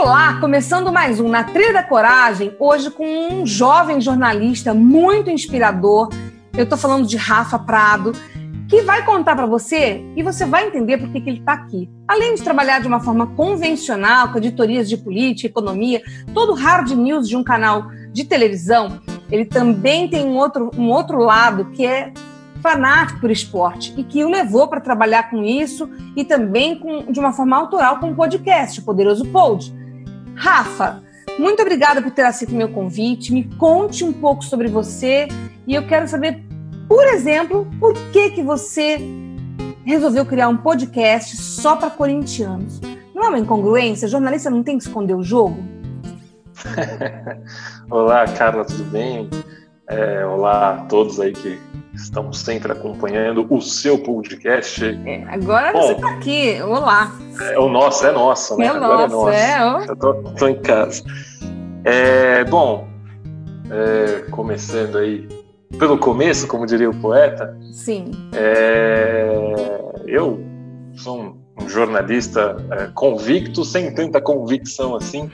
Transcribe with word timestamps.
Olá, 0.00 0.38
começando 0.38 0.92
mais 0.92 1.18
um 1.18 1.28
Na 1.28 1.42
Trilha 1.42 1.72
da 1.72 1.82
Coragem, 1.82 2.54
hoje 2.60 2.88
com 2.88 3.04
um 3.04 3.44
jovem 3.44 4.00
jornalista 4.00 4.72
muito 4.72 5.28
inspirador. 5.28 6.08
Eu 6.56 6.62
estou 6.62 6.78
falando 6.78 7.04
de 7.04 7.16
Rafa 7.16 7.58
Prado, 7.58 8.12
que 8.68 8.80
vai 8.82 9.04
contar 9.04 9.34
para 9.34 9.44
você 9.44 10.00
e 10.14 10.22
você 10.22 10.46
vai 10.46 10.68
entender 10.68 10.98
por 10.98 11.10
que, 11.10 11.20
que 11.20 11.28
ele 11.28 11.40
está 11.40 11.54
aqui. 11.54 11.90
Além 12.06 12.36
de 12.36 12.44
trabalhar 12.44 12.80
de 12.80 12.86
uma 12.86 13.00
forma 13.00 13.26
convencional, 13.34 14.30
com 14.30 14.38
editorias 14.38 14.88
de 14.88 14.96
política, 14.96 15.48
economia, 15.48 16.00
todo 16.32 16.54
hard 16.54 16.92
news 16.92 17.28
de 17.28 17.36
um 17.36 17.42
canal 17.42 17.90
de 18.12 18.22
televisão, 18.22 19.00
ele 19.32 19.46
também 19.46 20.08
tem 20.08 20.24
um 20.24 20.36
outro, 20.36 20.70
um 20.78 20.90
outro 20.90 21.18
lado 21.18 21.72
que 21.72 21.84
é 21.84 22.12
fanático 22.62 23.20
por 23.20 23.32
esporte 23.32 23.92
e 23.96 24.04
que 24.04 24.24
o 24.24 24.30
levou 24.30 24.68
para 24.68 24.80
trabalhar 24.80 25.28
com 25.28 25.42
isso 25.42 25.90
e 26.14 26.24
também 26.24 26.78
com, 26.78 27.10
de 27.10 27.18
uma 27.18 27.32
forma 27.32 27.56
autoral 27.56 27.98
com 27.98 28.12
o 28.12 28.14
podcast, 28.14 28.78
o 28.78 28.84
Poderoso 28.84 29.24
Pod. 29.26 29.76
Rafa, 30.38 31.02
muito 31.38 31.60
obrigada 31.60 32.00
por 32.00 32.10
ter 32.12 32.22
aceito 32.22 32.54
meu 32.54 32.68
convite. 32.68 33.32
Me 33.32 33.44
conte 33.56 34.04
um 34.04 34.12
pouco 34.12 34.44
sobre 34.44 34.68
você 34.68 35.28
e 35.66 35.74
eu 35.74 35.86
quero 35.86 36.06
saber, 36.06 36.44
por 36.88 37.04
exemplo, 37.08 37.68
por 37.80 37.94
que 38.12 38.30
que 38.30 38.42
você 38.42 38.98
resolveu 39.84 40.24
criar 40.26 40.48
um 40.48 40.56
podcast 40.56 41.36
só 41.36 41.74
para 41.74 41.90
corintianos. 41.90 42.80
Não 43.14 43.24
é 43.24 43.28
uma 43.28 43.38
incongruência? 43.38 44.06
Jornalista 44.06 44.50
não 44.50 44.62
tem 44.62 44.76
que 44.76 44.84
esconder 44.84 45.14
o 45.14 45.22
jogo? 45.22 45.56
Olá, 47.90 48.26
Carla, 48.26 48.64
tudo 48.64 48.84
bem? 48.84 49.30
É, 49.88 50.22
olá 50.26 50.74
a 50.74 50.76
todos 50.82 51.18
aí 51.18 51.32
que 51.32 51.58
estão 51.94 52.30
sempre 52.30 52.70
acompanhando 52.70 53.46
o 53.48 53.62
seu 53.62 53.98
podcast. 53.98 54.84
É, 54.84 55.24
agora 55.24 55.72
Bom, 55.72 55.80
você 55.80 55.92
está 55.94 56.10
aqui, 56.10 56.62
olá. 56.62 57.10
É 57.40 57.58
o 57.58 57.70
nosso, 57.70 58.06
é 58.06 58.12
nosso, 58.12 58.58
né? 58.58 58.66
É 58.66 58.68
agora 58.68 59.04
é 59.04 59.08
nosso, 59.08 59.28
é 59.30 59.58
nosso. 59.58 59.86
É, 59.86 59.90
Eu 59.90 59.96
tô, 59.96 60.14
tô, 60.14 60.46
em 60.46 60.60
casa. 60.60 61.02
É, 61.84 62.44
bom, 62.44 62.86
é, 63.70 64.30
começando 64.30 64.98
aí 64.98 65.26
pelo 65.78 65.96
começo, 65.96 66.46
como 66.46 66.66
diria 66.66 66.90
o 66.90 67.00
poeta. 67.00 67.56
Sim. 67.72 68.10
É, 68.34 69.26
eu 70.06 70.38
sou 70.96 71.18
um, 71.18 71.36
um 71.62 71.66
jornalista 71.66 72.56
convicto, 72.94 73.64
sem 73.64 73.94
tanta 73.94 74.20
convicção 74.20 74.94
assim, 74.94 75.30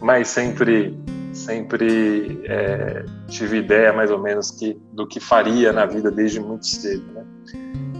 mas 0.00 0.28
sempre 0.28 0.98
sempre 1.38 2.40
é, 2.44 3.04
tive 3.28 3.58
ideia 3.58 3.92
mais 3.92 4.10
ou 4.10 4.18
menos 4.18 4.50
que, 4.50 4.76
do 4.92 5.06
que 5.06 5.20
faria 5.20 5.72
na 5.72 5.86
vida 5.86 6.10
desde 6.10 6.40
muito 6.40 6.66
cedo. 6.66 7.04
Né? 7.14 7.24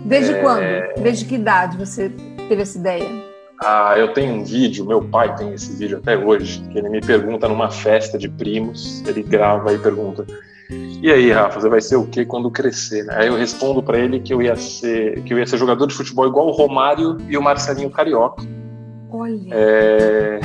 Desde 0.05 0.35
é... 0.35 0.41
quando? 0.41 1.03
Desde 1.03 1.25
que 1.25 1.35
idade 1.35 1.77
você 1.77 2.11
teve 2.49 2.63
essa 2.63 2.79
ideia? 2.79 3.29
Ah, 3.63 3.95
eu 3.97 4.13
tenho 4.13 4.35
um 4.35 4.45
vídeo, 4.45 4.87
meu 4.87 5.03
pai 5.03 5.35
tem 5.35 5.53
esse 5.53 5.77
vídeo 5.77 5.99
até 5.99 6.17
hoje, 6.17 6.63
que 6.71 6.79
ele 6.79 6.89
me 6.89 7.01
pergunta 7.01 7.49
numa 7.49 7.71
festa 7.71 8.17
de 8.17 8.29
primos, 8.29 9.03
ele 9.07 9.21
grava 9.21 9.73
e 9.73 9.79
pergunta: 9.79 10.25
"E 11.03 11.11
aí, 11.11 11.33
Rafa, 11.33 11.61
você 11.61 11.69
vai 11.69 11.81
ser 11.81 11.97
o 11.97 12.07
que 12.07 12.25
quando 12.25 12.51
crescer?" 12.53 13.11
Aí 13.11 13.27
eu 13.27 13.37
respondo 13.37 13.83
para 13.83 13.99
ele 13.99 14.21
que 14.21 14.33
eu 14.33 14.41
ia 14.41 14.55
ser 14.55 15.23
que 15.23 15.35
eu 15.35 15.39
ia 15.39 15.47
ser 15.47 15.59
jogador 15.59 15.87
de 15.87 15.95
futebol 15.95 16.27
igual 16.27 16.47
o 16.47 16.53
Romário 16.53 17.17
e 17.29 17.37
o 17.37 17.43
Marcelinho 17.43 17.91
Carioca. 17.91 18.45
Olha. 19.11 19.49
É... 19.51 20.41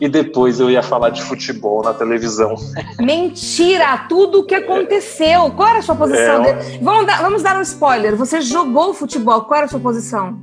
e 0.00 0.08
depois 0.08 0.60
eu 0.60 0.70
ia 0.70 0.82
falar 0.82 1.10
de 1.10 1.22
futebol 1.22 1.82
na 1.82 1.94
televisão. 1.94 2.54
Mentira! 3.00 3.98
Tudo 4.08 4.40
o 4.40 4.44
que 4.44 4.54
aconteceu. 4.54 5.50
Qual 5.52 5.68
era 5.68 5.78
a 5.78 5.82
sua 5.82 5.94
posição? 5.94 6.44
É, 6.44 6.78
vamos, 6.82 7.06
dar, 7.06 7.22
vamos 7.22 7.42
dar 7.42 7.56
um 7.56 7.62
spoiler. 7.62 8.16
Você 8.16 8.40
jogou 8.40 8.92
futebol. 8.94 9.42
Qual 9.42 9.56
era 9.56 9.66
a 9.66 9.68
sua 9.68 9.80
posição? 9.80 10.38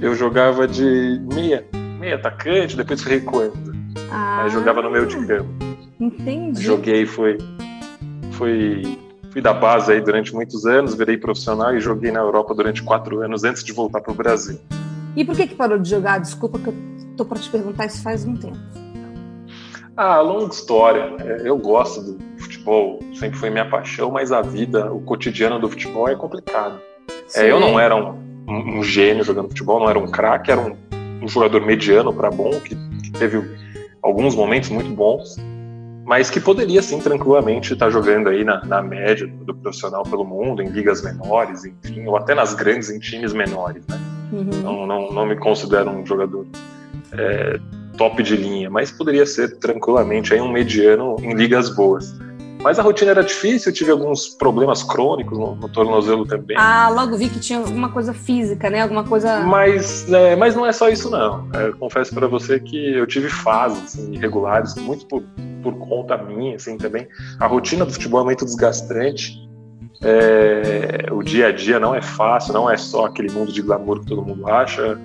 Eu 0.00 0.14
jogava 0.14 0.66
de 0.66 1.20
meia, 1.32 1.64
meia 1.98 2.16
atacante, 2.16 2.76
depois 2.76 3.02
fui 3.02 3.12
recuando. 3.12 3.72
Ah, 4.10 4.42
Aí 4.42 4.50
jogava 4.50 4.82
no 4.82 4.90
meio 4.90 5.06
de 5.06 5.16
campo. 5.26 5.48
Entendi. 6.00 6.60
Joguei, 6.60 7.06
foi, 7.06 7.38
foi, 8.32 8.98
fui 9.30 9.40
da 9.40 9.52
base 9.52 9.92
aí 9.92 10.00
durante 10.00 10.34
muitos 10.34 10.66
anos, 10.66 10.94
virei 10.94 11.16
profissional 11.16 11.74
e 11.76 11.80
joguei 11.80 12.10
na 12.10 12.18
Europa 12.18 12.52
durante 12.54 12.82
quatro 12.82 13.20
anos 13.20 13.44
antes 13.44 13.62
de 13.62 13.72
voltar 13.72 14.00
para 14.00 14.12
o 14.12 14.14
Brasil. 14.14 14.58
E 15.14 15.24
por 15.24 15.36
que, 15.36 15.46
que 15.46 15.54
parou 15.54 15.78
de 15.78 15.88
jogar? 15.88 16.18
Desculpa 16.18 16.58
que 16.58 16.68
eu 16.68 16.74
tô 17.16 17.24
para 17.24 17.38
te 17.38 17.48
perguntar 17.50 17.86
isso 17.86 18.02
faz 18.02 18.24
um 18.24 18.36
tempo. 18.36 18.58
Ah, 19.96 20.20
longa 20.20 20.52
história. 20.52 21.14
É, 21.20 21.48
eu 21.48 21.56
gosto 21.58 22.00
do 22.02 22.18
futebol, 22.38 23.00
sempre 23.14 23.38
foi 23.38 23.50
minha 23.50 23.68
paixão, 23.68 24.10
mas 24.10 24.32
a 24.32 24.40
vida, 24.40 24.92
o 24.92 25.00
cotidiano 25.00 25.58
do 25.58 25.68
futebol 25.68 26.08
é 26.08 26.16
complicado. 26.16 26.80
É, 27.34 27.50
eu 27.50 27.60
não 27.60 27.78
era 27.78 27.94
um, 27.94 28.18
um, 28.48 28.78
um, 28.78 28.82
gênio 28.82 29.24
jogando 29.24 29.48
futebol, 29.48 29.80
não 29.80 29.90
era 29.90 29.98
um 29.98 30.06
craque, 30.06 30.50
era 30.50 30.60
um, 30.60 30.76
um, 31.22 31.28
jogador 31.28 31.64
mediano 31.64 32.12
para 32.12 32.30
bom, 32.30 32.50
que, 32.60 32.74
que, 32.74 33.12
teve 33.12 33.42
alguns 34.02 34.34
momentos 34.34 34.70
muito 34.70 34.90
bons, 34.90 35.36
mas 36.04 36.30
que 36.30 36.40
poderia 36.40 36.82
sim 36.82 36.98
tranquilamente 36.98 37.72
estar 37.72 37.90
jogando 37.90 38.28
aí 38.28 38.44
na, 38.44 38.64
na 38.64 38.82
média 38.82 39.26
do, 39.26 39.44
do 39.44 39.54
profissional 39.54 40.02
pelo 40.04 40.24
mundo, 40.24 40.62
em 40.62 40.68
ligas 40.68 41.02
menores, 41.02 41.64
enfim, 41.64 42.06
ou 42.06 42.16
até 42.16 42.34
nas 42.34 42.54
grandes 42.54 42.90
em 42.90 42.98
times 42.98 43.32
menores, 43.32 43.86
né? 43.86 44.00
Uhum. 44.32 44.62
Não, 44.62 44.86
não, 44.86 45.12
não 45.12 45.26
me 45.26 45.36
considero 45.36 45.90
um 45.90 46.04
jogador 46.06 46.46
é, 47.12 47.58
top 47.96 48.22
de 48.22 48.36
linha, 48.36 48.70
mas 48.70 48.90
poderia 48.90 49.26
ser 49.26 49.58
tranquilamente 49.58 50.32
aí 50.32 50.40
um 50.40 50.50
mediano 50.50 51.16
em 51.20 51.34
ligas 51.34 51.68
boas. 51.74 52.14
Mas 52.62 52.78
a 52.78 52.82
rotina 52.82 53.10
era 53.10 53.24
difícil, 53.24 53.70
eu 53.70 53.74
tive 53.74 53.90
alguns 53.90 54.28
problemas 54.28 54.84
crônicos 54.84 55.36
no, 55.36 55.56
no 55.56 55.68
tornozelo 55.68 56.24
também. 56.24 56.56
Ah, 56.56 56.88
logo 56.88 57.16
vi 57.16 57.28
que 57.28 57.40
tinha 57.40 57.58
alguma 57.58 57.90
coisa 57.90 58.14
física, 58.14 58.70
né? 58.70 58.82
Alguma 58.82 59.02
coisa. 59.02 59.40
Mas, 59.40 60.10
é, 60.12 60.36
mas 60.36 60.54
não 60.54 60.64
é 60.64 60.72
só 60.72 60.88
isso, 60.88 61.10
não. 61.10 61.48
É, 61.52 61.72
confesso 61.72 62.14
para 62.14 62.28
você 62.28 62.60
que 62.60 62.94
eu 62.94 63.06
tive 63.06 63.28
fases 63.28 63.82
assim, 63.82 64.14
irregulares, 64.14 64.76
muito 64.76 65.06
por, 65.06 65.24
por 65.60 65.76
conta 65.76 66.16
minha, 66.16 66.54
assim, 66.54 66.78
também. 66.78 67.08
A 67.40 67.48
rotina 67.48 67.84
do 67.84 67.92
futebol 67.92 68.20
é 68.20 68.24
muito 68.24 68.44
desgastante. 68.44 69.36
É, 70.00 71.12
o 71.12 71.22
dia 71.22 71.48
a 71.48 71.52
dia 71.52 71.80
não 71.80 71.94
é 71.94 72.00
fácil, 72.00 72.52
não 72.52 72.70
é 72.70 72.76
só 72.76 73.06
aquele 73.06 73.32
mundo 73.32 73.52
de 73.52 73.60
glamour 73.60 74.00
que 74.00 74.06
todo 74.06 74.22
mundo 74.22 74.48
acha. 74.48 74.96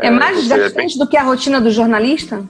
É, 0.00 0.06
é 0.06 0.10
mais 0.10 0.36
desgastante 0.36 0.98
do 0.98 1.06
que 1.06 1.16
a 1.16 1.22
rotina 1.22 1.60
do 1.60 1.70
jornalista? 1.70 2.42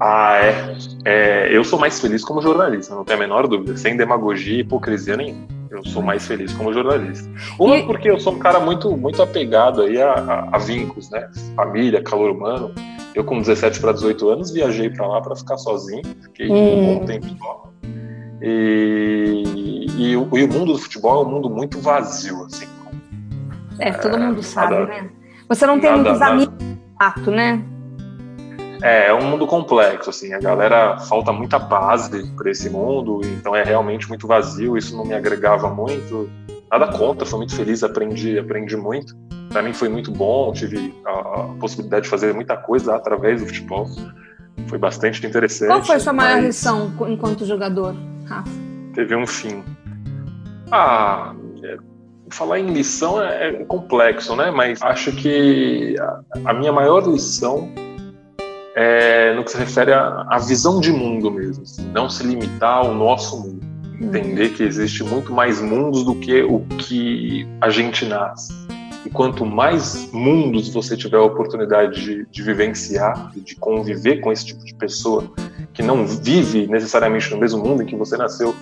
Ah, 0.00 0.36
é. 0.36 0.76
é. 1.04 1.56
Eu 1.56 1.64
sou 1.64 1.78
mais 1.78 2.00
feliz 2.00 2.24
como 2.24 2.40
jornalista, 2.40 2.94
não 2.94 3.04
tenho 3.04 3.18
a 3.18 3.20
menor 3.20 3.46
dúvida, 3.48 3.76
sem 3.76 3.96
demagogia 3.96 4.58
e 4.58 4.60
hipocrisia 4.60 5.16
nenhuma. 5.16 5.46
Eu 5.70 5.84
sou 5.84 6.02
mais 6.02 6.26
feliz 6.26 6.52
como 6.52 6.72
jornalista. 6.72 7.28
Uma, 7.58 7.76
e... 7.76 7.86
porque 7.86 8.10
eu 8.10 8.18
sou 8.18 8.32
um 8.32 8.38
cara 8.38 8.58
muito, 8.58 8.96
muito 8.96 9.20
apegado 9.20 9.82
aí 9.82 10.00
a, 10.00 10.12
a, 10.12 10.56
a 10.56 10.58
vínculos, 10.58 11.10
né? 11.10 11.28
Família, 11.54 12.02
calor 12.02 12.30
humano. 12.30 12.72
Eu, 13.14 13.24
com 13.24 13.40
17 13.40 13.80
para 13.80 13.92
18 13.92 14.28
anos, 14.28 14.50
viajei 14.50 14.88
para 14.88 15.06
lá 15.06 15.20
para 15.20 15.34
ficar 15.34 15.58
sozinho, 15.58 16.02
fiquei 16.22 16.48
hum. 16.48 16.78
um 16.78 16.98
bom 16.98 17.06
tempo 17.06 17.26
só. 17.38 17.68
E, 18.40 19.42
e, 19.96 20.10
e, 20.12 20.16
o 20.16 20.48
mundo 20.48 20.72
do 20.72 20.78
futebol 20.78 21.22
é 21.22 21.26
um 21.26 21.30
mundo 21.30 21.50
muito 21.50 21.80
vazio, 21.80 22.44
assim. 22.44 22.68
É, 23.80 23.90
todo 23.92 24.16
é, 24.16 24.18
mundo 24.18 24.42
sabe, 24.42 24.74
nada, 24.74 24.86
né? 24.86 25.10
Você 25.48 25.66
não 25.66 25.80
tem 25.80 25.90
nada, 25.90 26.02
muitos 26.02 26.20
nada. 26.20 26.32
amigos 26.32 26.68
fato, 26.98 27.30
né? 27.30 27.62
É, 28.82 29.08
é 29.08 29.14
um 29.14 29.24
mundo 29.24 29.46
complexo, 29.46 30.10
assim, 30.10 30.32
a 30.32 30.38
galera 30.38 30.98
falta 30.98 31.32
muita 31.32 31.58
base 31.58 32.30
para 32.36 32.50
esse 32.50 32.70
mundo, 32.70 33.20
então 33.24 33.54
é 33.54 33.62
realmente 33.62 34.08
muito 34.08 34.26
vazio, 34.26 34.76
isso 34.76 34.96
não 34.96 35.04
me 35.04 35.14
agregava 35.14 35.68
muito. 35.68 36.30
Nada 36.70 36.86
contra, 36.86 37.26
fui 37.26 37.38
muito 37.38 37.56
feliz, 37.56 37.82
aprendi, 37.82 38.38
aprendi 38.38 38.76
muito. 38.76 39.16
Para 39.48 39.62
mim 39.62 39.72
foi 39.72 39.88
muito 39.88 40.12
bom, 40.12 40.52
tive 40.52 40.94
a, 41.04 41.10
a, 41.10 41.42
possibilidade 41.58 42.04
de 42.04 42.10
fazer 42.10 42.34
muita 42.34 42.56
coisa 42.56 42.94
através 42.94 43.40
do 43.40 43.46
futebol. 43.46 43.86
Foi 44.68 44.78
bastante 44.78 45.26
interessante. 45.26 45.68
Qual 45.68 45.82
foi 45.82 45.96
a 45.96 46.00
sua 46.00 46.12
maior 46.12 46.36
mas... 46.36 46.44
lição 46.44 46.92
enquanto 47.08 47.46
jogador? 47.46 47.96
Rafa? 48.26 48.50
Teve 48.94 49.16
um 49.16 49.26
fim. 49.26 49.64
Ah, 50.70 51.34
falar 52.30 52.58
em 52.58 52.72
lição 52.72 53.22
é, 53.22 53.48
é, 53.48 53.52
complexo, 53.64 54.34
né? 54.36 54.50
Mas 54.50 54.82
acho 54.82 55.12
que 55.12 55.94
a, 56.44 56.52
minha 56.54 56.72
maior 56.72 57.06
lição 57.06 57.70
é 58.74 59.34
no 59.34 59.44
que 59.44 59.50
se 59.50 59.58
refere 59.58 59.92
à, 59.92 60.38
visão 60.38 60.80
de 60.80 60.92
mundo 60.92 61.30
mesmo. 61.30 61.62
Assim, 61.62 61.90
não 61.92 62.08
se 62.08 62.24
limitar 62.24 62.78
ao 62.78 62.94
nosso 62.94 63.40
mundo. 63.40 63.66
Entender 64.00 64.50
que 64.50 64.62
existe 64.62 65.02
muito 65.02 65.32
mais 65.32 65.60
mundos 65.60 66.04
do 66.04 66.14
que 66.14 66.42
o 66.42 66.60
que 66.78 67.46
a 67.60 67.68
gente 67.68 68.04
nasce. 68.04 68.52
E 69.04 69.10
quanto 69.10 69.44
mais 69.46 70.10
mundos 70.12 70.68
você 70.68 70.96
tiver 70.96 71.16
a 71.16 71.22
oportunidade 71.22 72.04
de, 72.04 72.26
de 72.26 72.42
vivenciar 72.42 73.32
de 73.34 73.56
conviver 73.56 74.20
com 74.20 74.30
esse 74.30 74.46
tipo 74.46 74.64
de 74.64 74.74
pessoa 74.74 75.24
que 75.72 75.82
não 75.82 76.06
vive 76.06 76.66
necessariamente 76.66 77.30
no 77.30 77.38
mesmo 77.38 77.62
mundo 77.62 77.82
em 77.82 77.86
que 77.86 77.96
você 77.96 78.16
nasceu, 78.16 78.54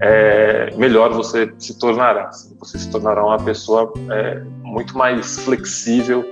é, 0.00 0.74
melhor 0.76 1.12
você 1.12 1.52
se 1.58 1.78
tornará. 1.78 2.30
Você 2.58 2.78
se 2.78 2.90
tornará 2.90 3.24
uma 3.24 3.38
pessoa 3.38 3.92
é, 4.10 4.42
muito 4.62 4.96
mais 4.96 5.38
flexível 5.40 6.24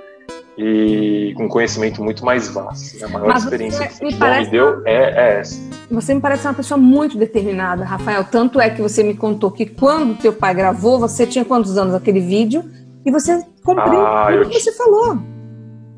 e 0.57 1.33
com 1.37 1.49
conhecimento 1.49 2.03
muito 2.03 2.25
mais 2.25 2.49
vasto. 2.49 3.05
A 3.05 3.09
maior 3.09 3.29
Mas 3.29 3.45
experiência 3.45 3.87
que 3.87 3.95
você 3.95 4.05
me 4.05 4.47
deu 4.51 4.83
é, 4.87 4.93
é, 4.95 5.41
essa. 5.41 5.61
Você 5.91 6.15
me 6.15 6.21
parece 6.21 6.47
uma 6.47 6.55
pessoa 6.55 6.79
muito 6.79 7.17
determinada, 7.17 7.85
Rafael. 7.85 8.25
Tanto 8.25 8.61
é 8.61 8.69
que 8.71 8.83
você 8.83 9.03
me 9.03 9.15
contou 9.15 9.51
que 9.51 9.67
quando 9.67 10.19
teu 10.19 10.33
pai 10.33 10.55
gravou, 10.55 10.99
você 10.99 11.27
tinha 11.27 11.45
quantos 11.45 11.77
anos 11.79 11.95
aquele 11.95 12.21
vídeo 12.21 12.65
e 13.05 13.11
você 13.11 13.45
cumpriu 13.65 14.01
ah, 14.01 14.29
o 14.45 14.49
que 14.49 14.61
você 14.61 14.73
falou. 14.73 15.19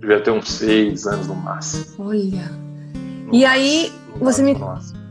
Devia 0.00 0.20
ter 0.20 0.30
uns 0.30 0.50
seis 0.50 1.06
anos 1.06 1.26
no 1.26 1.34
máximo. 1.34 2.06
Olha. 2.06 2.50
E 3.32 3.44
aí 3.44 3.92
você 4.20 4.42
me. 4.42 4.54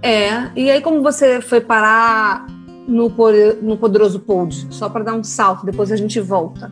É 0.03 0.51
e 0.55 0.69
aí 0.69 0.81
como 0.81 1.01
você 1.01 1.41
foi 1.41 1.61
parar 1.61 2.45
no, 2.88 3.11
no 3.61 3.77
Poderoso 3.77 4.19
Pod? 4.19 4.67
Só 4.69 4.89
para 4.89 5.03
dar 5.03 5.13
um 5.13 5.23
salto, 5.23 5.65
depois 5.65 5.91
a 5.91 5.95
gente 5.95 6.19
volta. 6.19 6.71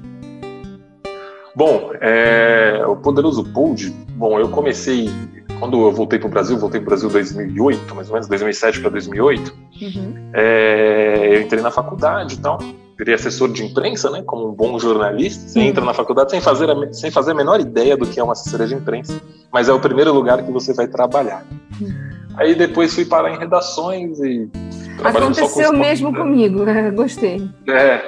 Bom, 1.56 1.92
é, 2.00 2.84
o 2.88 2.96
Poderoso 2.96 3.44
Pod, 3.46 3.90
bom, 4.16 4.40
eu 4.40 4.50
comecei 4.50 5.10
quando 5.62 5.80
eu 5.80 5.92
voltei 5.92 6.18
para 6.18 6.28
o 6.28 6.32
Brasil, 6.32 6.58
voltei 6.58 6.80
para 6.80 6.88
o 6.88 6.90
Brasil 6.90 7.08
em 7.08 7.12
2008, 7.12 7.94
mais 7.94 8.08
ou 8.08 8.14
menos 8.14 8.28
2007 8.28 8.82
para 8.82 8.90
2008. 8.90 9.54
Uhum. 9.80 10.32
É, 10.34 11.36
eu 11.36 11.42
entrei 11.42 11.62
na 11.62 11.70
faculdade 11.70 12.34
e 12.34 12.38
tal, 12.40 12.58
virei 12.98 13.14
assessor 13.14 13.52
de 13.52 13.64
imprensa, 13.64 14.10
né, 14.10 14.24
como 14.24 14.50
um 14.50 14.54
bom 14.54 14.80
jornalista. 14.80 15.48
Você 15.48 15.60
uhum. 15.60 15.66
entra 15.66 15.86
na 15.86 15.94
faculdade 15.94 16.32
sem 16.32 16.42
fazer 16.42 16.68
a, 16.72 16.94
sem 16.94 17.12
fazer 17.12 17.32
a 17.32 17.36
menor 17.36 17.60
ideia 17.60 17.96
do 17.96 18.08
que 18.08 18.20
é 18.20 18.24
uma 18.24 18.34
assessoria 18.34 18.66
de 18.66 18.74
imprensa, 18.74 19.22
mas 19.54 19.70
é 19.70 19.74
o 19.74 19.80
primeiro 19.80 20.12
lugar 20.12 20.42
que 20.42 20.52
você 20.52 20.74
vai 20.74 20.88
trabalhar. 20.88 21.46
Uhum. 21.80 22.21
Aí 22.38 22.56
depois 22.56 22.94
fui 22.94 23.06
parar 23.06 23.32
em 23.32 23.38
redações 23.38 24.20
e 24.20 24.50
Aconteceu 25.04 25.74
mesmo 25.74 26.14
comigo, 26.14 26.64
né? 26.64 26.92
gostei. 26.92 27.50
É, 27.68 28.02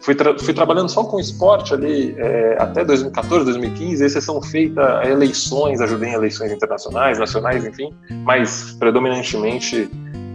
fui, 0.00 0.14
tra 0.14 0.36
fui 0.38 0.52
trabalhando 0.52 0.88
só 0.88 1.04
com 1.04 1.20
esporte 1.20 1.72
ali 1.72 2.14
é, 2.18 2.56
até 2.58 2.84
2014, 2.84 3.44
2015, 3.44 4.04
exceção 4.04 4.42
feita 4.42 4.98
a 4.98 5.08
eleições, 5.08 5.80
ajudei 5.80 6.10
em 6.10 6.14
eleições 6.14 6.50
internacionais, 6.52 7.18
nacionais, 7.18 7.64
enfim, 7.64 7.94
mas 8.24 8.72
predominantemente 8.78 9.88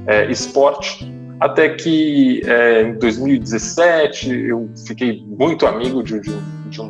é, 0.08 0.30
esporte. 0.32 1.14
Até 1.40 1.70
que 1.70 2.42
é, 2.46 2.82
em 2.84 2.98
2017 2.98 4.34
eu 4.34 4.70
fiquei 4.88 5.24
muito 5.28 5.68
amigo 5.68 6.02
de, 6.02 6.20
de, 6.20 6.36
de 6.70 6.82
um 6.82 6.88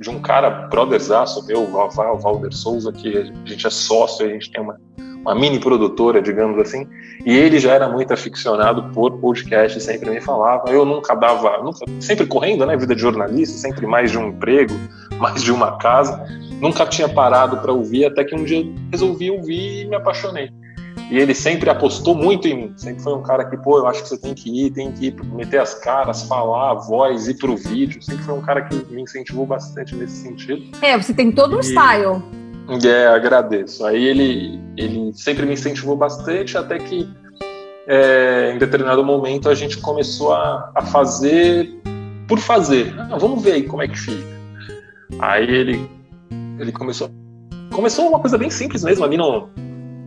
de 0.00 0.08
um 0.08 0.18
cara 0.18 0.48
brotherzaço 0.48 1.44
meu, 1.44 1.62
o 1.62 2.18
Valder 2.18 2.54
Souza, 2.54 2.90
que 2.90 3.18
a 3.18 3.24
gente 3.46 3.66
é 3.66 3.68
sócio, 3.68 4.24
a 4.24 4.28
gente 4.30 4.50
tem 4.50 4.62
uma, 4.62 4.80
uma 5.20 5.34
mini 5.34 5.58
produtora, 5.58 6.22
digamos 6.22 6.58
assim, 6.58 6.86
e 7.24 7.36
ele 7.36 7.58
já 7.58 7.72
era 7.72 7.88
muito 7.88 8.12
aficionado 8.12 8.90
por 8.94 9.18
podcast, 9.18 9.80
sempre 9.80 10.10
me 10.10 10.20
falava. 10.20 10.70
Eu 10.70 10.84
nunca 10.84 11.14
dava, 11.14 11.62
nunca, 11.62 11.84
sempre 12.00 12.26
correndo, 12.26 12.64
né, 12.64 12.76
vida 12.76 12.94
de 12.94 13.00
jornalista, 13.00 13.56
sempre 13.58 13.86
mais 13.86 14.10
de 14.10 14.18
um 14.18 14.28
emprego, 14.28 14.74
mais 15.18 15.42
de 15.42 15.52
uma 15.52 15.76
casa, 15.78 16.24
nunca 16.60 16.86
tinha 16.86 17.08
parado 17.08 17.58
para 17.58 17.72
ouvir, 17.72 18.06
até 18.06 18.24
que 18.24 18.34
um 18.34 18.44
dia 18.44 18.64
resolvi 18.90 19.30
ouvir 19.30 19.84
e 19.84 19.88
me 19.88 19.96
apaixonei. 19.96 20.50
E 21.10 21.18
ele 21.18 21.34
sempre 21.34 21.68
apostou 21.68 22.14
muito 22.14 22.46
em 22.46 22.54
mim. 22.54 22.72
Sempre 22.76 23.02
foi 23.02 23.14
um 23.14 23.22
cara 23.22 23.44
que, 23.44 23.56
pô, 23.56 23.78
eu 23.78 23.86
acho 23.88 24.02
que 24.02 24.08
você 24.08 24.18
tem 24.18 24.32
que 24.32 24.66
ir, 24.66 24.70
tem 24.70 24.92
que 24.92 25.08
ir, 25.08 25.24
meter 25.24 25.60
as 25.60 25.74
caras, 25.74 26.22
falar, 26.22 26.70
a 26.70 26.74
voz, 26.74 27.26
ir 27.26 27.34
pro 27.34 27.56
vídeo. 27.56 28.00
Sempre 28.00 28.22
foi 28.22 28.34
um 28.34 28.40
cara 28.40 28.62
que 28.62 28.76
me 28.92 29.02
incentivou 29.02 29.44
bastante 29.44 29.94
nesse 29.96 30.22
sentido. 30.22 30.62
É, 30.80 30.96
você 30.96 31.12
tem 31.12 31.32
todo 31.32 31.56
um 31.56 31.60
e... 31.60 31.64
style. 31.64 32.22
É, 32.84 33.06
agradeço. 33.08 33.84
Aí 33.84 34.04
ele, 34.04 34.60
ele 34.76 35.12
sempre 35.12 35.44
me 35.44 35.54
incentivou 35.54 35.96
bastante, 35.96 36.56
até 36.56 36.78
que 36.78 37.08
é, 37.86 38.52
em 38.54 38.58
determinado 38.58 39.04
momento 39.04 39.48
a 39.48 39.54
gente 39.54 39.78
começou 39.78 40.32
a, 40.32 40.70
a 40.74 40.82
fazer 40.82 41.68
por 42.28 42.38
fazer. 42.38 42.94
Ah, 42.98 43.18
vamos 43.18 43.42
ver 43.42 43.52
aí 43.52 43.62
como 43.64 43.82
é 43.82 43.88
que 43.88 43.98
fica. 43.98 44.24
Aí 45.18 45.50
ele, 45.50 45.90
ele 46.58 46.70
começou. 46.70 47.10
Começou 47.72 48.08
uma 48.08 48.20
coisa 48.20 48.38
bem 48.38 48.50
simples 48.50 48.84
mesmo, 48.84 49.04
ali 49.04 49.16
no, 49.16 49.48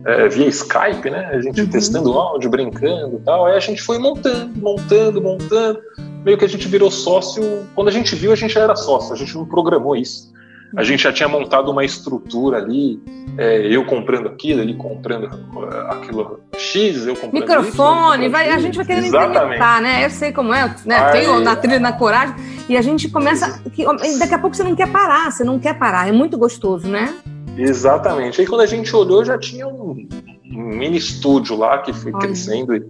é, 0.06 0.28
via 0.28 0.48
Skype, 0.48 1.10
né? 1.10 1.26
A 1.32 1.40
gente 1.40 1.60
uhum. 1.60 1.66
testando 1.68 2.12
áudio, 2.12 2.50
brincando 2.50 3.16
e 3.16 3.20
tal. 3.24 3.46
Aí 3.46 3.56
a 3.56 3.60
gente 3.60 3.82
foi 3.82 3.98
montando, 3.98 4.58
montando, 4.58 5.20
montando. 5.20 5.80
Meio 6.24 6.38
que 6.38 6.44
a 6.44 6.48
gente 6.48 6.68
virou 6.68 6.90
sócio. 6.90 7.66
Quando 7.74 7.88
a 7.88 7.90
gente 7.92 8.14
viu, 8.14 8.32
a 8.32 8.36
gente 8.36 8.54
já 8.54 8.62
era 8.62 8.76
sócio. 8.76 9.12
A 9.12 9.16
gente 9.16 9.34
não 9.34 9.46
programou 9.46 9.96
isso. 9.96 10.32
A 10.76 10.82
gente 10.82 11.02
já 11.04 11.12
tinha 11.12 11.28
montado 11.28 11.70
uma 11.70 11.84
estrutura 11.84 12.58
ali, 12.58 13.00
é, 13.38 13.66
eu 13.66 13.84
comprando 13.84 14.28
aquilo, 14.28 14.60
ele 14.60 14.74
comprando 14.74 15.26
é, 15.26 15.92
aquilo 15.92 16.40
X, 16.56 17.06
eu 17.06 17.14
comprando 17.14 17.42
Microfone, 17.42 18.28
vai, 18.28 18.50
a 18.50 18.58
gente 18.58 18.76
vai 18.76 18.84
querendo 18.84 19.06
implementar, 19.06 19.80
né? 19.80 20.04
Eu 20.04 20.10
sei 20.10 20.32
como 20.32 20.52
é, 20.52 20.74
né? 20.84 20.96
Aí, 20.96 21.12
Tem 21.24 21.40
na 21.40 21.56
trilha, 21.56 21.78
na 21.78 21.92
coragem, 21.92 22.34
e 22.68 22.76
a 22.76 22.82
gente 22.82 23.08
começa. 23.08 23.62
Que, 23.72 23.84
daqui 24.18 24.34
a 24.34 24.38
pouco 24.38 24.56
você 24.56 24.64
não 24.64 24.74
quer 24.74 24.90
parar, 24.90 25.30
você 25.30 25.44
não 25.44 25.58
quer 25.58 25.78
parar, 25.78 26.08
é 26.08 26.12
muito 26.12 26.36
gostoso, 26.36 26.88
né? 26.88 27.14
Exatamente. 27.56 28.40
Aí 28.40 28.46
quando 28.46 28.62
a 28.62 28.66
gente 28.66 28.94
olhou, 28.94 29.24
já 29.24 29.38
tinha 29.38 29.66
um, 29.66 30.08
um 30.44 30.62
mini 30.62 30.96
estúdio 30.96 31.56
lá 31.56 31.78
que 31.78 31.92
foi 31.92 32.12
Olha. 32.12 32.26
crescendo 32.26 32.74
e, 32.74 32.84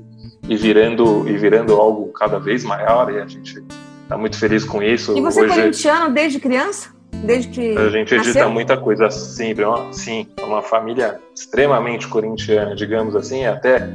e, 0.48 0.56
virando, 0.56 1.28
e 1.28 1.36
virando 1.36 1.74
algo 1.74 2.10
cada 2.12 2.38
vez 2.38 2.64
maior, 2.64 3.12
e 3.12 3.20
a 3.20 3.26
gente 3.26 3.62
está 4.02 4.16
muito 4.16 4.38
feliz 4.38 4.64
com 4.64 4.82
isso. 4.82 5.16
E 5.16 5.20
você 5.20 5.40
é 5.40 5.42
Hoje, 5.42 5.52
é 5.52 5.56
corintiano 5.56 6.14
desde 6.14 6.38
criança? 6.38 6.94
Desde 7.24 7.48
que 7.48 7.76
a 7.76 7.88
gente 7.88 8.14
edita 8.14 8.38
nasceu? 8.38 8.50
muita 8.50 8.76
coisa 8.76 9.10
sempre, 9.10 9.64
ó, 9.64 9.90
sim, 9.92 10.26
uma 10.42 10.62
família 10.62 11.20
extremamente 11.34 12.06
corintiana, 12.06 12.74
digamos 12.74 13.16
assim, 13.16 13.46
até 13.46 13.88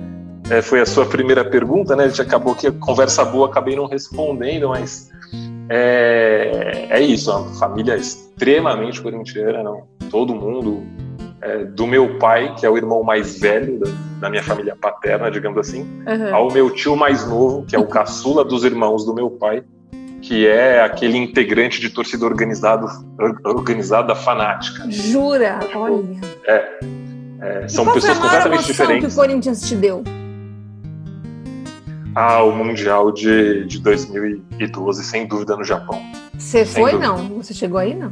é, 0.49 0.61
foi 0.61 0.81
a 0.81 0.85
sua 0.85 1.05
primeira 1.05 1.45
pergunta, 1.45 1.95
né? 1.95 2.05
A 2.05 2.07
gente 2.07 2.21
acabou 2.21 2.55
que 2.55 2.67
a 2.67 2.71
conversa 2.71 3.23
boa 3.23 3.47
acabei 3.47 3.75
não 3.75 3.85
respondendo, 3.85 4.69
mas 4.69 5.09
é, 5.69 6.87
é 6.89 7.01
isso, 7.01 7.31
uma 7.31 7.53
família 7.59 7.95
extremamente 7.95 9.01
corintiana, 9.01 9.61
não? 9.61 9.83
Todo 10.09 10.33
mundo 10.33 10.83
é, 11.41 11.65
do 11.65 11.85
meu 11.85 12.17
pai, 12.17 12.55
que 12.55 12.65
é 12.65 12.69
o 12.69 12.77
irmão 12.77 13.03
mais 13.03 13.39
velho 13.39 13.79
da, 13.79 13.91
da 14.21 14.29
minha 14.29 14.43
família 14.43 14.75
paterna, 14.75 15.29
digamos 15.29 15.59
assim, 15.59 15.81
uhum. 16.07 16.35
ao 16.35 16.51
meu 16.51 16.69
tio 16.71 16.95
mais 16.95 17.27
novo, 17.27 17.65
que 17.65 17.75
é 17.75 17.79
o 17.79 17.85
caçula 17.87 18.43
dos 18.43 18.63
irmãos 18.63 19.05
do 19.05 19.13
meu 19.13 19.29
pai, 19.29 19.63
que 20.29 20.45
é 20.45 20.79
aquele 20.83 21.17
integrante 21.17 21.81
de 21.81 21.89
torcida 21.89 22.23
organizado, 22.23 22.85
organizada 23.43 24.13
fanática. 24.13 24.85
Jura? 24.91 25.59
Olha. 25.73 26.21
É. 26.45 26.79
é 27.41 27.67
são 27.67 27.91
pessoas 27.91 28.19
completamente 28.19 28.67
diferentes. 28.67 29.07
que 29.07 29.11
o 29.11 29.15
Corinthians 29.15 29.67
te 29.67 29.75
deu? 29.75 30.03
Ah, 32.13 32.43
o 32.43 32.51
Mundial 32.51 33.11
de, 33.11 33.65
de 33.65 33.79
2012, 33.79 35.03
sem 35.03 35.25
dúvida, 35.25 35.57
no 35.57 35.63
Japão. 35.63 35.99
Você 36.37 36.63
foi, 36.63 36.91
dúvida. 36.91 37.07
não? 37.07 37.41
Você 37.41 37.55
chegou 37.55 37.79
aí, 37.79 37.95
não? 37.95 38.11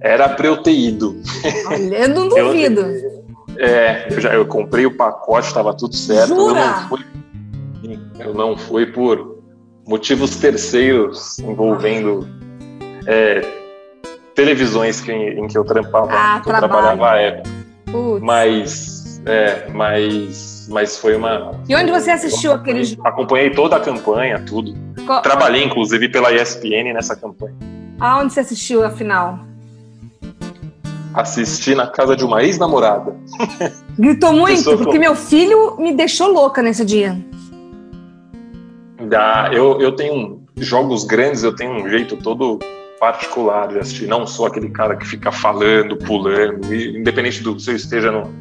Era 0.00 0.30
pra 0.30 0.46
eu 0.46 0.62
ter 0.62 0.72
ido. 0.72 1.20
Olha, 1.66 1.96
eu 1.96 2.08
não 2.08 2.30
duvido. 2.32 2.80
eu, 2.80 3.24
é, 3.58 4.08
eu, 4.10 4.20
já, 4.22 4.32
eu 4.32 4.46
comprei 4.46 4.86
o 4.86 4.96
pacote, 4.96 5.48
estava 5.48 5.74
tudo 5.74 5.94
certo. 5.94 6.28
Jura? 6.28 6.60
Eu 6.60 6.64
não 6.64 6.88
fui, 6.88 7.04
eu 8.20 8.34
não 8.34 8.56
fui 8.56 8.86
por 8.86 9.35
motivos 9.86 10.36
terceiros 10.36 11.38
envolvendo 11.38 12.26
é, 13.06 13.40
televisões 14.34 15.00
que, 15.00 15.12
em 15.12 15.46
que 15.46 15.56
eu 15.56 15.64
trampava, 15.64 16.10
ah, 16.12 16.40
que 16.42 16.50
eu 16.50 16.54
trabalhava 16.54 17.10
à 17.10 17.16
época. 17.16 17.50
Mas, 18.20 19.22
é, 19.24 19.70
mas, 19.70 20.68
mas 20.70 20.98
foi 20.98 21.16
uma. 21.16 21.60
E 21.68 21.74
onde 21.74 21.90
você 21.90 22.10
assistiu 22.10 22.52
aqueles? 22.52 22.96
Acompanhei 23.04 23.50
toda 23.50 23.76
a 23.76 23.80
campanha, 23.80 24.42
tudo. 24.44 24.74
Trabalhei, 25.22 25.64
inclusive, 25.64 26.08
pela 26.08 26.32
ESPN 26.32 26.92
nessa 26.92 27.14
campanha. 27.14 27.54
Aonde 28.00 28.32
você 28.32 28.40
assistiu 28.40 28.84
a 28.84 28.90
final? 28.90 29.38
Assisti 31.14 31.74
na 31.74 31.86
casa 31.86 32.14
de 32.14 32.24
uma 32.24 32.42
ex-namorada. 32.42 33.16
Gritou 33.98 34.32
muito, 34.36 34.76
porque 34.76 34.98
meu 34.98 35.14
filho 35.14 35.76
me 35.78 35.94
deixou 35.94 36.30
louca 36.30 36.60
nesse 36.60 36.84
dia. 36.84 37.16
Dá, 39.08 39.50
eu, 39.52 39.80
eu 39.80 39.92
tenho 39.92 40.42
jogos 40.56 41.04
grandes, 41.04 41.42
eu 41.42 41.54
tenho 41.54 41.72
um 41.72 41.88
jeito 41.88 42.16
todo 42.16 42.58
particular 42.98 43.68
de 43.68 43.78
assistir. 43.78 44.06
Não 44.06 44.26
sou 44.26 44.46
aquele 44.46 44.70
cara 44.70 44.96
que 44.96 45.06
fica 45.06 45.30
falando, 45.30 45.96
pulando, 45.96 46.74
independente 46.74 47.42
do 47.42 47.58
se 47.58 47.70
eu 47.70 47.76
esteja 47.76 48.10
no, 48.10 48.32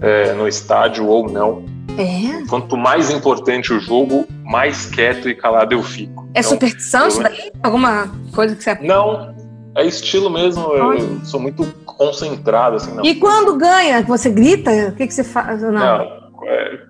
é, 0.00 0.32
no 0.32 0.48
estádio 0.48 1.06
ou 1.06 1.30
não. 1.30 1.64
É. 1.98 2.46
Quanto 2.48 2.76
mais 2.76 3.10
importante 3.10 3.72
o 3.72 3.78
jogo, 3.78 4.26
mais 4.44 4.86
quieto 4.86 5.28
e 5.28 5.34
calado 5.34 5.74
eu 5.74 5.82
fico. 5.82 6.26
É 6.34 6.40
então, 6.40 6.50
superstição 6.50 7.08
isso 7.08 7.22
daí? 7.22 7.52
Alguma 7.62 8.10
coisa 8.34 8.56
que 8.56 8.62
você. 8.64 8.74
Não, 8.76 9.34
é 9.76 9.84
estilo 9.84 10.30
mesmo. 10.30 10.62
Eu, 10.72 10.94
eu 10.94 11.24
sou 11.24 11.38
muito 11.38 11.66
concentrado. 11.84 12.76
Assim, 12.76 12.98
e 13.02 13.16
quando 13.16 13.56
ganha, 13.58 14.02
você 14.02 14.30
grita? 14.30 14.70
O 14.88 14.92
que, 14.92 15.06
que 15.06 15.12
você 15.12 15.22
faz? 15.22 15.60
Não. 15.60 15.72
não 15.72 16.21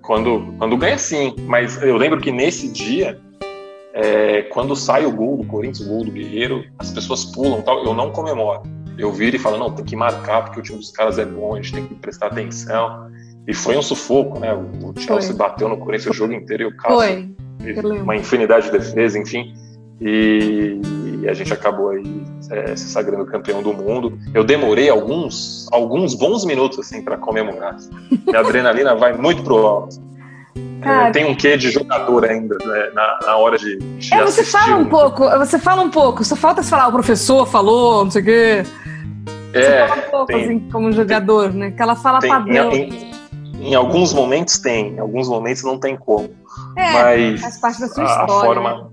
quando, 0.03 0.55
quando 0.59 0.77
ganha, 0.77 0.99
sim. 0.99 1.35
Mas 1.47 1.81
eu 1.83 1.97
lembro 1.97 2.21
que 2.21 2.31
nesse 2.31 2.69
dia 2.69 3.19
é, 3.95 4.43
quando 4.43 4.75
sai 4.75 5.05
o 5.05 5.13
gol 5.13 5.39
do 5.39 5.45
Corinthians, 5.47 5.87
o 5.87 5.91
gol 5.91 6.05
do 6.05 6.11
Guerreiro, 6.11 6.65
as 6.79 6.91
pessoas 6.91 7.25
pulam 7.27 7.63
tal, 7.63 7.85
eu 7.85 7.95
não 7.95 8.11
comemoro. 8.11 8.63
Eu 8.99 9.13
viro 9.13 9.37
e 9.37 9.39
falo, 9.39 9.59
não, 9.59 9.71
tem 9.71 9.85
que 9.85 9.97
marcar 9.97 10.45
porque 10.45 10.61
o 10.61 10.63
time 10.63 10.79
dos 10.79 10.91
caras 10.91 11.19
é 11.19 11.25
bom, 11.25 11.55
a 11.55 11.57
gente 11.57 11.73
tem 11.73 11.87
que 11.87 11.95
prestar 11.95 12.27
atenção. 12.27 13.11
E 13.47 13.55
foi 13.55 13.77
um 13.77 13.83
sufoco, 13.83 14.39
né? 14.39 14.53
O 14.55 14.93
Chelsea 14.99 15.31
foi. 15.31 15.37
bateu 15.37 15.69
no 15.69 15.79
Corinthians 15.79 16.15
o 16.15 16.19
jogo 16.19 16.33
inteiro 16.33 16.65
e 16.65 16.67
o 16.67 16.77
Cássio 16.77 17.35
uma 18.03 18.17
infinidade 18.17 18.67
de 18.67 18.73
defesa, 18.73 19.19
enfim. 19.19 19.55
E, 20.01 20.81
e 21.23 21.29
a 21.29 21.35
gente 21.35 21.53
acabou 21.53 21.91
aí 21.91 22.25
é, 22.51 22.75
se 22.75 22.89
sagrando 22.89 23.25
campeão 23.25 23.63
do 23.63 23.73
mundo. 23.73 24.19
Eu 24.35 24.43
demorei 24.43 24.91
alguns, 24.91 25.69
alguns 25.71 26.15
bons 26.15 26.45
minutos 26.45 26.81
assim 26.81 27.01
para 27.01 27.17
comemorar. 27.17 27.77
Minha 28.27 28.41
adrenalina 28.41 28.97
vai 28.97 29.13
muito 29.13 29.45
pro 29.45 29.65
alto. 29.65 30.03
É, 30.83 31.13
tem 31.13 31.25
um 31.25 31.35
quê 31.37 31.57
de 31.57 31.71
jogador 31.71 32.25
ainda 32.25 32.59
né, 32.59 32.91
na, 32.93 33.19
na, 33.25 33.37
hora 33.37 33.57
de, 33.57 33.79
de 33.79 34.13
é, 34.13 34.25
você 34.25 34.43
fala 34.43 34.77
um 34.77 34.87
pouco, 34.87 35.31
você 35.39 35.57
fala 35.57 35.81
um 35.81 35.91
pouco, 35.91 36.25
só 36.25 36.35
falta 36.35 36.61
você 36.61 36.71
falar, 36.71 36.89
o 36.89 36.93
professor 36.93 37.47
falou, 37.47 38.03
não 38.03 38.11
sei 38.11 38.23
o 38.23 38.25
quê. 38.25 38.63
É, 39.55 39.63
você 39.63 39.89
fala 39.89 40.01
um 40.01 40.11
pouco, 40.11 40.27
tem, 40.27 40.45
assim, 40.45 40.59
como 40.73 40.91
jogador, 40.91 41.51
tem, 41.51 41.59
né? 41.61 41.71
Que 41.71 41.81
ela 41.81 41.95
fala 41.95 42.19
tem, 42.19 42.31
padrão. 42.31 42.73
Em, 42.73 43.13
em, 43.61 43.75
alguns 43.77 44.13
momentos 44.13 44.59
tem, 44.59 44.95
em 44.95 44.99
alguns 44.99 45.29
momentos 45.29 45.63
não 45.63 45.79
tem 45.79 45.97
como. 45.97 46.31
É, 46.77 46.93
mas 46.93 47.41
faz 47.41 47.61
parte 47.61 47.81
da 47.81 47.87
sua 47.87 48.03
a, 48.03 48.07
história. 48.07 48.35
A 48.35 48.45
forma, 48.45 48.75
né? 48.75 48.85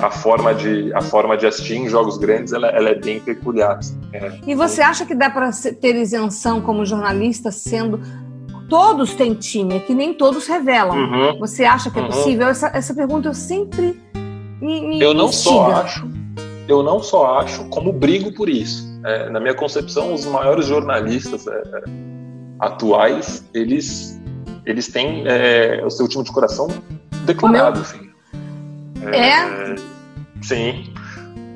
A 0.00 0.10
forma 0.10 0.54
de 0.54 0.92
a 0.94 1.00
forma 1.00 1.36
de 1.36 1.46
assistir 1.46 1.76
em 1.76 1.88
jogos 1.88 2.18
grandes 2.18 2.52
ela, 2.52 2.68
ela 2.68 2.90
é 2.90 2.94
bem 2.94 3.20
peculiar. 3.20 3.78
É. 4.12 4.32
E 4.46 4.54
você 4.54 4.80
acha 4.80 5.04
que 5.04 5.14
dá 5.14 5.30
para 5.30 5.50
ter 5.80 5.96
isenção 5.96 6.60
como 6.60 6.84
jornalista 6.84 7.50
sendo 7.50 8.00
todos 8.68 9.14
têm 9.14 9.34
time, 9.34 9.76
é 9.76 9.80
que 9.80 9.94
nem 9.94 10.12
todos 10.12 10.46
revelam. 10.46 10.96
Uhum. 10.96 11.38
Você 11.38 11.64
acha 11.64 11.90
que 11.90 11.98
é 11.98 12.02
uhum. 12.02 12.08
possível? 12.08 12.48
Essa, 12.48 12.70
essa 12.74 12.94
pergunta 12.94 13.28
eu 13.28 13.34
sempre 13.34 14.00
me, 14.60 14.80
me 14.82 15.00
Eu 15.00 15.14
não 15.14 15.32
só 15.32 15.72
acho, 15.72 16.06
eu 16.68 16.82
não 16.82 17.02
só 17.02 17.38
acho, 17.38 17.64
como 17.70 17.92
brigo 17.92 18.32
por 18.34 18.48
isso. 18.48 18.86
É, 19.04 19.30
na 19.30 19.40
minha 19.40 19.54
concepção, 19.54 20.12
os 20.12 20.26
maiores 20.26 20.66
jornalistas 20.66 21.46
é, 21.46 21.52
é 21.52 21.84
atuais, 22.60 23.44
eles 23.54 24.18
eles 24.66 24.86
têm 24.88 25.24
é, 25.26 25.80
o 25.82 25.88
seu 25.88 26.06
time 26.06 26.22
de 26.22 26.30
coração 26.30 26.68
declarado, 27.24 27.80
assim. 27.80 28.07
É? 29.12 29.18
é? 29.18 29.74
Sim. 30.42 30.92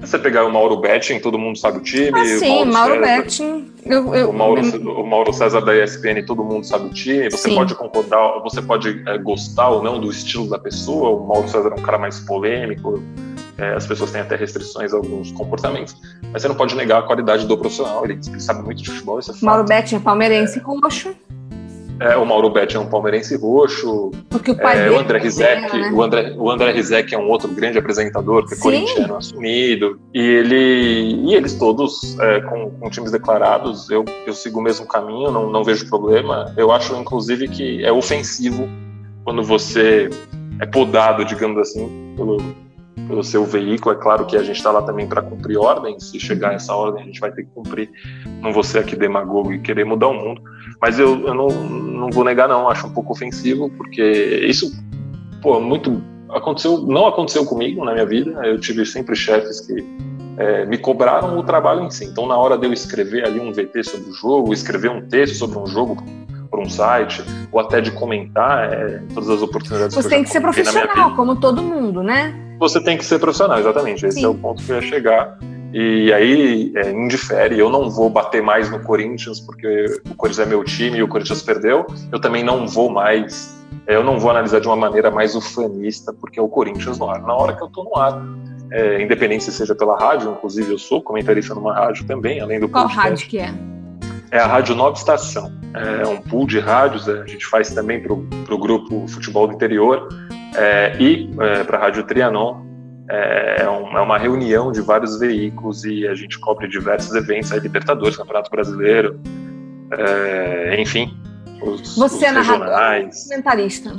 Você 0.01 0.19
pegar 0.19 0.45
o 0.45 0.53
Mauro 0.53 0.81
Betting, 0.81 1.21
todo 1.21 1.39
mundo 1.39 1.57
sabe 1.57 1.79
o 1.79 1.81
time. 1.81 2.19
Ah, 2.19 2.25
sim, 2.25 2.63
o 2.63 2.67
Mauro, 2.67 2.73
Mauro 2.73 3.01
Betting. 3.01 3.73
Eu, 3.85 4.15
eu, 4.15 4.31
o, 4.31 4.33
Mauro, 4.33 4.61
o 5.01 5.07
Mauro 5.07 5.33
César 5.33 5.61
da 5.61 5.77
ESPN, 5.77 6.25
todo 6.27 6.43
mundo 6.43 6.65
sabe 6.67 6.87
o 6.87 6.91
time. 6.91 7.31
Você 7.31 7.51
sim. 7.51 7.55
pode 7.55 7.75
concordar, 7.77 8.41
você 8.41 8.61
pode 8.61 9.01
é, 9.07 9.19
gostar 9.19 9.69
ou 9.69 9.83
não 9.83 10.01
do 10.01 10.11
estilo 10.11 10.51
da 10.51 10.59
pessoa. 10.59 11.11
O 11.11 11.27
Mauro 11.27 11.49
César 11.49 11.69
é 11.69 11.81
um 11.81 11.83
cara 11.83 11.99
mais 11.99 12.19
polêmico. 12.19 13.01
É, 13.59 13.75
as 13.75 13.87
pessoas 13.87 14.11
têm 14.11 14.21
até 14.23 14.35
restrições 14.35 14.93
a 14.93 14.97
alguns 14.97 15.31
comportamentos, 15.31 15.97
mas 16.33 16.43
você 16.43 16.49
não 16.49 16.55
pode 16.57 16.75
negar 16.75 17.01
a 17.01 17.03
qualidade 17.03 17.47
do 17.47 17.57
profissional. 17.57 18.05
Ele, 18.05 18.19
ele 18.27 18.41
sabe 18.41 18.63
muito 18.65 18.83
de 18.83 18.91
futebol. 18.91 19.21
Isso 19.21 19.31
é 19.31 19.35
Mauro 19.41 19.65
Betting 19.65 19.97
é 19.97 20.01
palmeirense 20.01 20.59
é. 20.59 20.63
roxo. 20.63 21.15
É, 22.03 22.17
o 22.17 22.27
Mauro 22.27 22.51
Betti 22.51 22.77
é 22.77 22.81
um 22.81 22.87
palmeirense 22.87 23.37
roxo. 23.37 24.11
Porque 24.29 24.51
o 24.51 24.57
pai 24.57 24.87
é, 24.87 24.91
o 24.91 24.99
André 24.99 25.19
Rizek, 25.19 25.77
né? 25.77 25.93
o 25.93 26.03
André, 26.03 26.35
o 26.37 26.51
André 26.51 26.73
Rizek 26.73 27.15
é 27.15 27.19
um 27.19 27.29
outro 27.29 27.49
grande 27.49 27.79
apresentador, 27.79 28.45
que 28.47 28.55
é 28.55 28.57
corintiano 28.57 29.17
assumido. 29.17 30.01
E 30.13 30.21
ele 30.21 31.23
e 31.25 31.35
eles 31.35 31.55
todos 31.55 32.19
é, 32.19 32.41
com, 32.41 32.71
com, 32.71 32.91
times 32.91 33.13
declarados, 33.13 33.89
eu, 33.89 34.05
eu 34.27 34.35
sigo 34.35 34.59
o 34.59 34.63
mesmo 34.63 34.87
caminho, 34.87 35.31
não, 35.31 35.49
não 35.49 35.63
vejo 35.63 35.89
problema. 35.89 36.53
Eu 36.57 36.73
acho, 36.73 36.97
inclusive, 36.97 37.47
que 37.47 37.85
é 37.85 37.93
ofensivo 37.93 38.69
quando 39.25 39.45
você 39.45 40.11
é 40.61 40.67
podado, 40.67 41.25
digamos 41.25 41.59
assim, 41.59 42.15
pelo, 42.17 42.39
pelo 43.07 43.23
seu 43.23 43.45
veículo. 43.45 43.95
É 43.95 43.99
claro 43.99 44.27
que 44.27 44.37
a 44.37 44.43
gente 44.43 44.57
está 44.57 44.71
lá 44.71 44.83
também 44.83 45.07
para 45.07 45.23
cumprir 45.23 45.59
ordens. 45.59 46.11
Se 46.11 46.19
chegar 46.19 46.55
essa 46.55 46.75
ordem, 46.75 47.03
a 47.03 47.07
gente 47.07 47.21
vai 47.21 47.31
ter 47.31 47.45
que 47.45 47.51
cumprir. 47.51 47.91
Não 48.41 48.53
vou 48.53 48.63
ser 48.63 48.79
aqui 48.79 48.97
demagogo 48.97 49.53
e 49.53 49.61
querer 49.61 49.85
mudar 49.85 50.09
o 50.09 50.15
mundo. 50.15 50.43
Mas 50.81 50.99
eu, 50.99 51.27
eu 51.27 51.35
não, 51.35 51.49
não 52.03 52.11
vou 52.11 52.25
negar, 52.25 52.49
não. 52.49 52.69
Acho 52.69 52.87
um 52.87 52.93
pouco 52.93 53.13
ofensivo, 53.13 53.71
porque 53.71 54.03
isso, 54.47 54.71
pô, 55.41 55.61
muito. 55.61 56.03
Aconteceu, 56.29 56.79
não 56.79 57.07
aconteceu 57.07 57.45
comigo 57.45 57.85
na 57.85 57.93
minha 57.93 58.07
vida. 58.07 58.41
Eu 58.45 58.59
tive 58.59 58.85
sempre 58.87 59.15
chefes 59.15 59.61
que 59.61 59.85
é, 60.39 60.65
me 60.65 60.79
cobraram 60.79 61.39
o 61.39 61.43
trabalho 61.43 61.85
em 61.85 61.91
si. 61.91 62.05
Então, 62.05 62.27
na 62.27 62.37
hora 62.37 62.57
de 62.57 62.67
eu 62.67 62.73
escrever 62.73 63.27
ali 63.27 63.39
um 63.39 63.53
VT 63.53 63.85
sobre 63.85 64.11
o 64.11 64.13
jogo, 64.13 64.53
escrever 64.53 64.91
um 64.91 65.07
texto 65.07 65.37
sobre 65.37 65.59
um 65.59 65.67
jogo 65.67 66.03
por 66.51 66.61
um 66.61 66.69
site, 66.69 67.25
ou 67.51 67.61
até 67.61 67.81
de 67.81 67.91
comentar 67.93 68.71
é, 68.71 69.03
todas 69.15 69.31
as 69.31 69.41
oportunidades 69.41 69.95
Você 69.95 70.09
que 70.09 70.15
tem 70.15 70.23
que 70.23 70.29
ser 70.29 70.41
profissional, 70.41 71.17
como 71.17 71.37
todo 71.37 71.63
mundo, 71.63 72.03
né? 72.03 72.35
Você 72.59 72.79
tem 72.79 72.99
que 72.99 73.05
ser 73.05 73.19
profissional, 73.19 73.59
exatamente. 73.59 74.05
Esse 74.05 74.21
Sim. 74.21 74.27
é 74.27 74.29
o 74.29 74.35
ponto 74.35 74.63
que 74.63 74.71
eu 74.71 74.77
ia 74.77 74.83
chegar. 74.83 75.39
E 75.73 76.13
aí 76.13 76.71
é, 76.77 76.91
indifere, 76.91 77.59
eu 77.59 77.71
não 77.71 77.89
vou 77.89 78.11
bater 78.11 78.43
mais 78.43 78.71
no 78.71 78.81
Corinthians 78.81 79.41
porque 79.41 79.87
o 80.11 80.15
Corinthians 80.15 80.47
é 80.47 80.49
meu 80.49 80.63
time 80.63 80.99
e 80.99 81.03
o 81.03 81.09
Corinthians 81.09 81.43
perdeu. 81.43 81.87
Eu 82.13 82.21
também 82.21 82.45
não 82.45 82.69
vou 82.69 82.91
mais, 82.91 83.57
é, 83.87 83.97
eu 83.97 84.05
não 84.05 84.19
vou 84.19 84.31
analisar 84.31 84.61
de 84.61 84.67
uma 84.67 84.77
maneira 84.77 85.11
mais 85.11 85.35
ufanista 85.35 86.13
porque 86.13 86.39
é 86.39 86.43
o 86.43 86.49
Corinthians 86.49 86.99
no 86.99 87.09
ar. 87.09 87.23
Na 87.23 87.35
hora 87.35 87.57
que 87.57 87.63
eu 87.63 87.69
tô 87.69 87.85
no 87.85 87.97
ar, 87.97 88.23
é, 88.71 89.03
independente 89.03 89.45
se 89.45 89.53
seja 89.53 89.75
pela 89.75 89.99
rádio, 89.99 90.31
inclusive 90.31 90.71
eu 90.71 90.79
sou 90.79 91.01
comentarista 91.01 91.55
numa 91.55 91.75
rádio 91.75 92.07
também, 92.07 92.41
além 92.41 92.61
do 92.61 92.69
Qual 92.69 92.85
podcast. 92.85 93.09
rádio 93.09 93.29
que 93.29 93.39
é? 93.39 93.55
É 94.31 94.39
a 94.39 94.47
Rádio 94.47 94.75
Nova 94.75 94.97
Estação. 94.97 95.53
É 95.75 96.07
um 96.07 96.21
pool 96.21 96.47
de 96.47 96.59
rádios, 96.59 97.09
é, 97.09 97.23
a 97.23 97.27
gente 97.27 97.47
faz 97.47 97.73
também 97.73 98.03
para 98.03 98.13
o 98.13 98.59
grupo 98.59 99.09
Futebol 99.09 99.47
do 99.47 99.55
Interior 99.55 100.09
é, 100.55 100.97
e 101.01 101.31
é, 101.41 101.65
para 101.65 101.79
a 101.79 101.81
Rádio 101.81 102.05
Trianon 102.05 102.72
é, 103.13 103.57
é, 103.61 103.69
um, 103.69 103.99
é, 103.99 104.01
uma 104.01 104.17
reunião 104.17 104.73
de 104.73 104.81
vários 104.81 105.19
veículos 105.19 105.85
e 105.85 106.09
a 106.09 106.15
gente 106.15 106.39
cobre 106.39 106.67
diversos 106.67 107.15
eventos, 107.15 107.53
aí, 107.53 107.61
Libertadores, 107.61 108.17
Campeonato 108.17 108.51
Brasileiro, 108.51 109.21
é, 109.91 110.81
enfim. 110.81 111.15
Os, 111.61 111.95
Você 111.95 112.17
os 112.17 112.23
é 112.23 112.33
narrador 112.33 112.71
comentarista? 113.29 113.95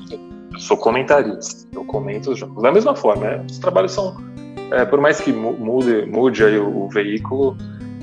Eu 0.51 0.59
sou 0.59 0.77
comentarista, 0.77 1.67
eu 1.71 1.85
comento 1.85 2.31
os 2.31 2.39
jogos. 2.39 2.63
Da 2.63 2.71
mesma 2.71 2.95
forma, 2.95 3.23
né? 3.23 3.45
os 3.47 3.59
trabalhos 3.59 3.91
são, 3.91 4.17
é, 4.71 4.83
por 4.83 4.99
mais 4.99 5.21
que 5.21 5.31
mude, 5.31 6.07
mude 6.07 6.43
aí 6.43 6.57
o, 6.57 6.85
o 6.85 6.89
veículo, 6.89 7.55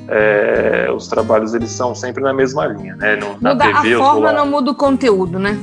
é, 0.06 0.88
os 0.94 1.08
trabalhos 1.08 1.54
eles 1.54 1.70
são 1.70 1.92
sempre 1.92 2.22
na 2.22 2.32
mesma 2.32 2.68
linha, 2.68 2.94
né? 2.94 3.16
No, 3.16 3.36
na 3.40 3.52
muda, 3.54 3.64
TV, 3.64 3.94
a 3.94 3.98
forma 3.98 4.32
não 4.32 4.46
muda 4.46 4.70
o 4.70 4.74
conteúdo, 4.76 5.40
né? 5.40 5.58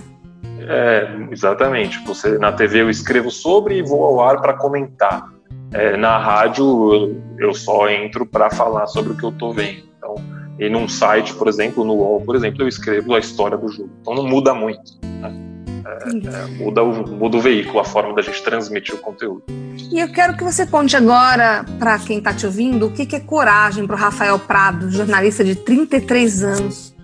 É, 0.59 1.07
exatamente. 1.31 2.03
Você 2.05 2.37
na 2.37 2.51
TV 2.51 2.81
eu 2.81 2.89
escrevo 2.89 3.31
sobre 3.31 3.77
e 3.77 3.81
vou 3.81 4.03
ao 4.03 4.19
ar 4.21 4.41
para 4.41 4.53
comentar. 4.53 5.37
É, 5.74 5.97
na 5.97 6.17
rádio 6.17 7.21
eu 7.38 7.53
só 7.53 7.89
entro 7.89 8.25
para 8.25 8.50
falar 8.50 8.88
sobre 8.88 9.13
o 9.13 9.17
que 9.17 9.24
eu 9.24 9.29
estou 9.29 9.53
vendo. 9.53 9.83
Então, 9.97 10.15
e 10.59 10.69
num 10.69 10.88
site, 10.88 11.33
por 11.33 11.47
exemplo, 11.47 11.83
no 11.83 11.93
UOL, 11.93 12.21
por 12.21 12.36
exemplo, 12.36 12.63
eu 12.63 12.67
escrevo 12.67 13.13
a 13.13 13.19
história 13.19 13.57
do 13.57 13.67
jogo. 13.67 13.89
Então 14.01 14.15
não 14.15 14.24
muda 14.24 14.53
muito. 14.53 14.97
Né? 15.03 15.47
É, 15.86 16.09
é, 16.09 16.45
muda, 16.63 16.83
o, 16.83 17.07
muda 17.07 17.38
o 17.38 17.39
veículo, 17.39 17.79
a 17.79 17.83
forma 17.83 18.13
da 18.13 18.21
gente 18.21 18.41
transmitir 18.43 18.95
o 18.95 18.97
conteúdo. 18.97 19.43
E 19.91 20.00
eu 20.00 20.12
quero 20.12 20.36
que 20.36 20.43
você 20.43 20.65
conte 20.65 20.97
agora, 20.97 21.65
para 21.79 21.97
quem 22.00 22.17
está 22.17 22.33
te 22.33 22.45
ouvindo, 22.45 22.88
o 22.88 22.91
que, 22.91 23.05
que 23.05 23.15
é 23.15 23.19
coragem 23.19 23.86
para 23.86 23.95
o 23.95 24.00
Rafael 24.00 24.38
Prado, 24.39 24.89
jornalista 24.89 25.43
de 25.43 25.55
33 25.55 26.43
anos. 26.43 26.95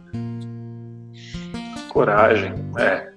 Coragem, 1.89 2.53
é 2.77 3.13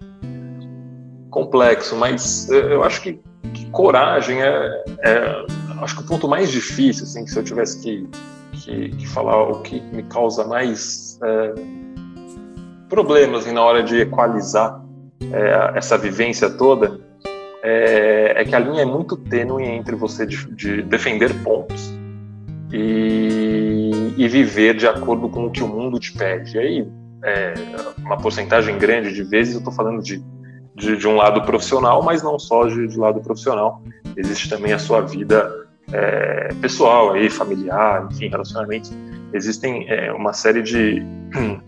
complexo, 1.31 1.97
mas 1.97 2.49
eu 2.49 2.83
acho 2.83 3.03
que, 3.03 3.21
que 3.53 3.67
coragem 3.71 4.43
é, 4.43 4.85
é, 5.01 5.47
acho 5.81 5.97
que 5.97 6.03
o 6.03 6.07
ponto 6.07 6.29
mais 6.29 6.51
difícil, 6.51 7.05
assim, 7.05 7.25
que 7.25 7.31
se 7.31 7.39
eu 7.39 7.45
tivesse 7.45 7.81
que, 7.83 8.09
que, 8.53 8.89
que 8.91 9.07
falar 9.07 9.43
o 9.43 9.61
que 9.61 9.81
me 9.81 10.03
causa 10.05 10.47
mais 10.47 11.19
é, 11.23 11.55
problemas 12.89 13.45
assim, 13.45 13.55
na 13.55 13.63
hora 13.63 13.83
de 13.83 14.01
equalizar 14.01 14.83
é, 15.33 15.79
essa 15.79 15.97
vivência 15.97 16.51
toda, 16.51 17.01
é, 17.63 18.35
é, 18.37 18.45
que 18.45 18.55
a 18.55 18.59
linha 18.59 18.83
é 18.83 18.85
muito 18.85 19.17
tênue 19.17 19.65
entre 19.65 19.97
você 19.97 20.27
de, 20.27 20.37
de 20.55 20.83
defender 20.83 21.33
pontos 21.43 21.93
e, 22.73 24.15
e, 24.17 24.29
viver 24.29 24.77
de 24.77 24.87
acordo 24.87 25.29
com 25.29 25.47
o 25.47 25.51
que 25.51 25.63
o 25.63 25.69
mundo 25.69 25.99
te 25.99 26.13
pede. 26.13 26.57
E 26.57 26.61
aí, 26.61 26.89
é, 27.25 27.55
uma 27.99 28.17
porcentagem 28.19 28.79
grande 28.79 29.13
de 29.13 29.23
vezes 29.25 29.55
eu 29.55 29.59
estou 29.59 29.73
falando 29.73 30.03
de 30.03 30.23
de, 30.77 30.97
de 30.97 31.09
um 31.09 31.17
lado 31.17 31.43
profissional, 31.43 32.03
mas 32.03 32.23
não 32.23 32.39
só 32.39 32.67
de, 32.67 32.87
de 32.87 32.99
lado 32.99 33.21
profissional. 33.21 33.83
Existe 34.17 34.49
também 34.49 34.73
a 34.73 34.79
sua 34.79 35.01
vida 35.01 35.67
é, 35.93 36.49
pessoal, 36.61 37.15
aí, 37.15 37.31
familiar, 37.31 38.07
enfim, 38.11 38.29
relacionamentos. 38.29 38.93
Existem 39.33 39.89
é, 39.89 40.13
uma 40.13 40.33
série 40.33 40.63
de, 40.63 41.03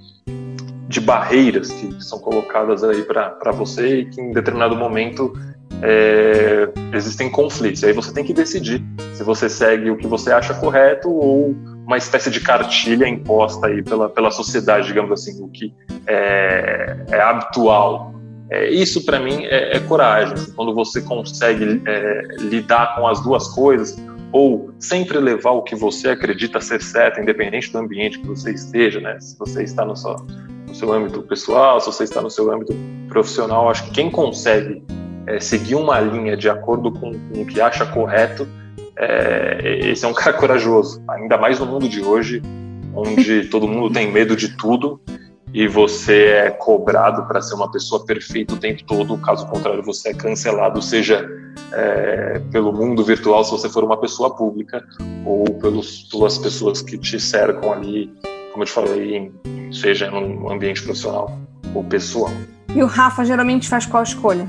de 0.86 1.00
barreiras 1.00 1.72
que 1.72 2.04
são 2.04 2.18
colocadas 2.18 2.84
aí 2.84 3.02
para 3.02 3.50
você 3.52 4.00
e 4.00 4.04
que 4.06 4.20
em 4.20 4.32
determinado 4.32 4.76
momento 4.76 5.32
é, 5.82 6.68
existem 6.92 7.30
conflitos. 7.30 7.82
Aí 7.84 7.92
você 7.92 8.12
tem 8.12 8.24
que 8.24 8.34
decidir 8.34 8.84
se 9.14 9.22
você 9.22 9.48
segue 9.48 9.90
o 9.90 9.96
que 9.96 10.06
você 10.06 10.30
acha 10.32 10.52
correto 10.54 11.08
ou 11.10 11.56
uma 11.86 11.96
espécie 11.96 12.30
de 12.30 12.40
cartilha 12.40 13.08
imposta 13.08 13.68
aí 13.68 13.82
pela, 13.82 14.10
pela 14.10 14.30
sociedade, 14.30 14.86
digamos 14.86 15.10
assim, 15.10 15.42
o 15.42 15.48
que 15.48 15.74
é, 16.06 17.06
é 17.10 17.20
habitual 17.20 18.17
É, 18.50 18.70
isso 18.70 19.04
para 19.04 19.20
mim 19.20 19.44
é, 19.44 19.76
é, 19.76 19.80
coragem. 19.80 20.34
Assim, 20.34 20.52
quando 20.52 20.74
você 20.74 21.02
consegue 21.02 21.82
é, 21.86 22.22
lidar 22.38 22.96
com 22.96 23.06
as 23.06 23.22
duas 23.22 23.48
coisas, 23.48 23.96
ou 24.32 24.70
sempre 24.78 25.18
levar 25.18 25.52
o 25.52 25.62
que 25.62 25.74
você 25.74 26.10
acredita 26.10 26.60
ser 26.60 26.82
certo, 26.82 27.20
independente 27.20 27.72
do 27.72 27.78
ambiente 27.78 28.18
que 28.18 28.26
você 28.26 28.52
esteja, 28.52 29.00
né? 29.00 29.18
Se 29.20 29.38
você 29.38 29.62
está 29.62 29.84
no 29.84 29.96
seu, 29.96 30.16
no 30.66 30.74
seu 30.74 30.92
âmbito 30.92 31.22
pessoal, 31.22 31.80
se 31.80 31.86
você 31.86 32.04
está 32.04 32.20
no 32.20 32.30
seu 32.30 32.52
âmbito 32.52 32.74
profissional, 33.08 33.70
acho 33.70 33.84
que 33.84 33.90
quem 33.92 34.10
consegue 34.10 34.82
é, 35.26 35.40
seguir 35.40 35.76
uma 35.76 35.98
linha 36.00 36.36
de 36.36 36.48
acordo 36.48 36.92
com, 36.92 37.12
com 37.12 37.42
o 37.42 37.46
que 37.46 37.60
acha 37.60 37.86
correto, 37.86 38.46
é, 38.96 39.80
esse 39.84 40.04
é 40.04 40.08
um 40.08 40.14
cara 40.14 40.32
corajoso. 40.36 41.02
Ainda 41.08 41.38
mais 41.38 41.58
no 41.58 41.66
mundo 41.66 41.88
de 41.88 42.02
hoje, 42.02 42.42
onde 42.94 43.46
todo 43.46 43.68
mundo 43.68 43.92
tem 43.92 44.10
medo 44.10 44.36
de 44.36 44.56
tudo 44.56 45.00
e 45.52 45.66
você 45.66 46.26
é 46.26 46.50
cobrado 46.50 47.26
para 47.26 47.40
ser 47.40 47.54
uma 47.54 47.70
pessoa 47.70 48.04
perfeita 48.04 48.54
o 48.54 48.56
tempo 48.56 48.84
todo, 48.84 49.16
caso 49.18 49.46
contrário, 49.46 49.82
você 49.82 50.10
é 50.10 50.14
cancelado, 50.14 50.80
seja 50.82 51.28
é, 51.72 52.40
pelo 52.50 52.72
mundo 52.72 53.02
virtual, 53.04 53.42
se 53.44 53.50
você 53.50 53.68
for 53.68 53.84
uma 53.84 53.96
pessoa 53.96 54.34
pública, 54.34 54.84
ou 55.24 55.44
pelas 55.44 56.38
pessoas 56.38 56.82
que 56.82 56.98
te 56.98 57.18
cercam 57.18 57.72
ali, 57.72 58.12
como 58.52 58.62
eu 58.62 58.66
te 58.66 58.72
falei, 58.72 59.32
seja 59.72 60.10
no 60.10 60.50
ambiente 60.50 60.82
profissional 60.82 61.38
ou 61.74 61.84
pessoal. 61.84 62.30
E 62.74 62.82
o 62.82 62.86
Rafa 62.86 63.24
geralmente 63.24 63.68
faz 63.68 63.86
qual 63.86 64.02
escolha? 64.02 64.46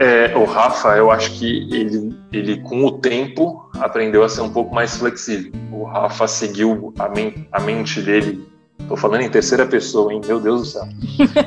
É, 0.00 0.34
o 0.34 0.44
Rafa, 0.44 0.96
eu 0.96 1.10
acho 1.10 1.32
que 1.32 1.68
ele, 1.70 2.16
ele, 2.32 2.60
com 2.62 2.86
o 2.86 2.92
tempo, 2.92 3.68
aprendeu 3.78 4.24
a 4.24 4.30
ser 4.30 4.40
um 4.40 4.48
pouco 4.48 4.74
mais 4.74 4.96
flexível. 4.96 5.52
O 5.70 5.84
Rafa 5.84 6.26
seguiu 6.26 6.94
a, 6.98 7.06
men 7.10 7.46
a 7.52 7.60
mente 7.60 8.00
dele. 8.00 8.48
Tô 8.88 8.96
falando 8.96 9.20
em 9.20 9.28
terceira 9.28 9.66
pessoa, 9.66 10.10
hein? 10.10 10.22
Meu 10.26 10.40
Deus 10.40 10.60
do 10.60 10.66
céu. 10.66 10.82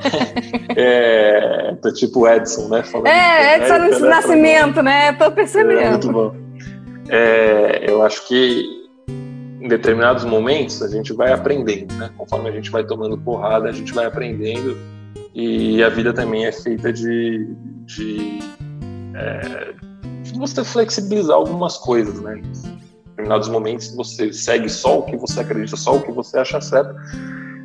é, 0.77 1.75
tô 1.81 1.91
tipo 1.91 2.27
Edson, 2.27 2.69
né? 2.69 2.83
Falando 2.83 3.07
é, 3.07 3.57
Edson 3.57 3.77
no 3.79 3.99
né? 3.99 4.09
Nascimento, 4.09 4.83
né? 4.83 5.13
Tô 5.13 5.31
percebendo. 5.31 5.79
É, 5.79 5.89
muito 5.89 6.11
bom. 6.11 6.35
É, 7.09 7.89
eu 7.89 8.03
acho 8.03 8.27
que 8.27 8.83
em 9.59 9.67
determinados 9.67 10.25
momentos 10.25 10.79
a 10.83 10.89
gente 10.89 11.11
vai 11.11 11.33
aprendendo, 11.33 11.91
né? 11.95 12.11
Conforme 12.15 12.49
a 12.49 12.51
gente 12.51 12.69
vai 12.69 12.83
tomando 12.83 13.17
porrada, 13.17 13.67
a 13.67 13.71
gente 13.71 13.91
vai 13.93 14.05
aprendendo 14.05 14.77
e 15.33 15.83
a 15.83 15.89
vida 15.89 16.13
também 16.13 16.45
é 16.45 16.51
feita 16.51 16.93
de, 16.93 17.47
de, 17.85 18.39
é, 19.15 19.73
de 20.21 20.37
você 20.37 20.63
flexibilizar 20.63 21.35
algumas 21.35 21.77
coisas, 21.77 22.19
né? 22.21 22.37
Em 22.37 23.09
determinados 23.09 23.49
momentos 23.49 23.95
você 23.95 24.31
segue 24.31 24.69
só 24.69 24.99
o 24.99 25.03
que 25.03 25.17
você 25.17 25.39
acredita, 25.39 25.75
só 25.75 25.95
o 25.95 26.01
que 26.01 26.11
você 26.11 26.37
acha 26.37 26.61
certo, 26.61 26.95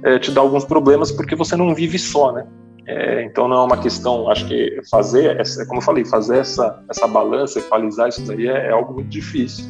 é, 0.05 0.19
te 0.19 0.31
dá 0.31 0.41
alguns 0.41 0.65
problemas 0.65 1.13
porque 1.13 1.37
você 1.37 1.57
não 1.57 1.75
vive 1.75 1.99
só, 1.99 2.33
né? 2.33 2.47
É, 2.87 3.23
então 3.25 3.47
não 3.47 3.59
é 3.59 3.65
uma 3.65 3.77
questão, 3.77 4.31
acho 4.31 4.47
que 4.49 4.81
fazer, 4.91 5.39
essa, 5.39 5.67
como 5.67 5.81
eu 5.81 5.85
falei, 5.85 6.07
fazer 6.07 6.39
essa, 6.39 6.83
essa 6.89 7.07
balança, 7.07 7.59
equalizar 7.59 8.09
isso 8.09 8.27
daí 8.27 8.47
é, 8.47 8.69
é 8.69 8.71
algo 8.71 8.95
muito 8.95 9.09
difícil 9.09 9.67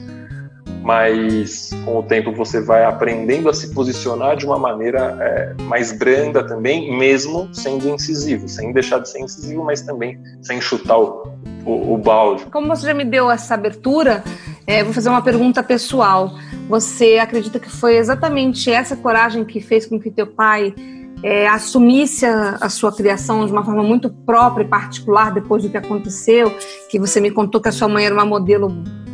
mas 0.82 1.70
com 1.84 1.98
o 1.98 2.02
tempo 2.02 2.32
você 2.32 2.60
vai 2.60 2.84
aprendendo 2.84 3.48
a 3.48 3.54
se 3.54 3.72
posicionar 3.74 4.36
de 4.36 4.46
uma 4.46 4.58
maneira 4.58 5.16
é, 5.20 5.62
mais 5.62 5.92
branda 5.92 6.46
também, 6.46 6.96
mesmo 6.96 7.48
sendo 7.52 7.88
incisivo, 7.88 8.48
sem 8.48 8.72
deixar 8.72 8.98
de 8.98 9.08
ser 9.08 9.20
incisivo, 9.20 9.64
mas 9.64 9.82
também 9.82 10.18
sem 10.42 10.60
chutar 10.60 10.98
o, 10.98 11.32
o, 11.64 11.94
o 11.94 11.98
balde. 11.98 12.46
Como 12.46 12.68
você 12.68 12.86
já 12.86 12.94
me 12.94 13.04
deu 13.04 13.30
essa 13.30 13.54
abertura, 13.54 14.22
é, 14.66 14.82
vou 14.84 14.92
fazer 14.92 15.08
uma 15.08 15.22
pergunta 15.22 15.62
pessoal. 15.62 16.32
Você 16.68 17.18
acredita 17.18 17.58
que 17.58 17.70
foi 17.70 17.96
exatamente 17.96 18.70
essa 18.70 18.96
coragem 18.96 19.44
que 19.44 19.60
fez 19.60 19.86
com 19.86 19.98
que 19.98 20.10
teu 20.10 20.26
pai 20.26 20.74
é, 21.22 21.48
assumisse 21.48 22.24
a, 22.24 22.58
a, 22.60 22.68
sua 22.68 22.94
criação 22.94 23.44
de 23.44 23.52
uma 23.52 23.64
forma 23.64 23.82
muito 23.82 24.08
própria 24.10 24.64
e 24.64 24.68
particular 24.68 25.32
depois 25.32 25.62
do 25.62 25.70
que 25.70 25.76
aconteceu, 25.76 26.54
que 26.90 26.98
você 26.98 27.20
me 27.20 27.30
contou 27.30 27.60
que 27.60 27.68
a 27.68 27.72
sua 27.72 27.88
mãe 27.88 28.04
era 28.04 28.14
uma 28.14 28.24
modelo 28.24 28.68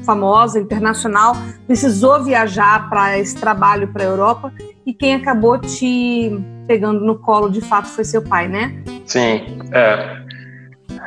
famosa, 0.05 0.61
internacional, 0.61 1.35
precisou 1.67 2.23
viajar 2.23 2.89
para 2.89 3.19
esse 3.19 3.37
trabalho 3.37 3.89
para 3.89 4.05
a 4.05 4.07
Europa 4.07 4.53
e 4.87 4.93
quem 4.93 5.15
acabou 5.15 5.59
te 5.59 6.39
pegando 6.67 7.01
no 7.01 7.19
colo 7.19 7.49
de 7.49 7.61
fato 7.61 7.89
foi 7.89 8.05
seu 8.05 8.23
pai, 8.23 8.49
né? 8.49 8.83
Sim, 9.07 9.59
é. 9.73 10.25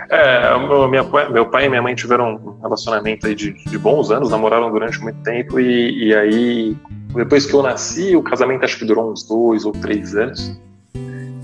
É, 0.10 0.58
meu, 0.58 0.88
minha, 0.88 1.04
meu 1.30 1.46
pai 1.48 1.66
e 1.66 1.70
minha 1.70 1.82
mãe 1.82 1.94
tiveram 1.94 2.36
um 2.36 2.62
relacionamento 2.62 3.28
aí 3.28 3.36
de, 3.36 3.54
de 3.66 3.78
bons 3.78 4.10
anos, 4.10 4.30
namoraram 4.30 4.72
durante 4.72 5.02
muito 5.02 5.22
tempo 5.22 5.60
e, 5.60 6.08
e 6.08 6.16
aí 6.16 6.78
depois 7.14 7.46
que 7.46 7.54
eu 7.54 7.62
nasci, 7.62 8.16
o 8.16 8.24
casamento 8.24 8.64
acho 8.64 8.78
que 8.78 8.86
durou 8.86 9.12
uns 9.12 9.24
dois 9.24 9.66
ou 9.66 9.72
três 9.72 10.16
anos. 10.16 10.60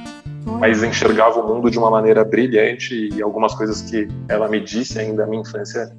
uhum. 0.47 0.59
mas 0.59 0.85
enxergava 0.85 1.41
o 1.41 1.49
mundo 1.49 1.69
de 1.69 1.79
uma 1.79 1.91
maneira 1.91 2.25
brilhante 2.25 3.09
e 3.13 3.21
algumas 3.21 3.57
coisas 3.57 3.83
que 3.83 4.07
ela 4.29 4.49
me 4.49 4.61
disse 4.61 5.01
ainda 5.01 5.23
na 5.23 5.29
minha 5.29 5.43
infância 5.43 5.91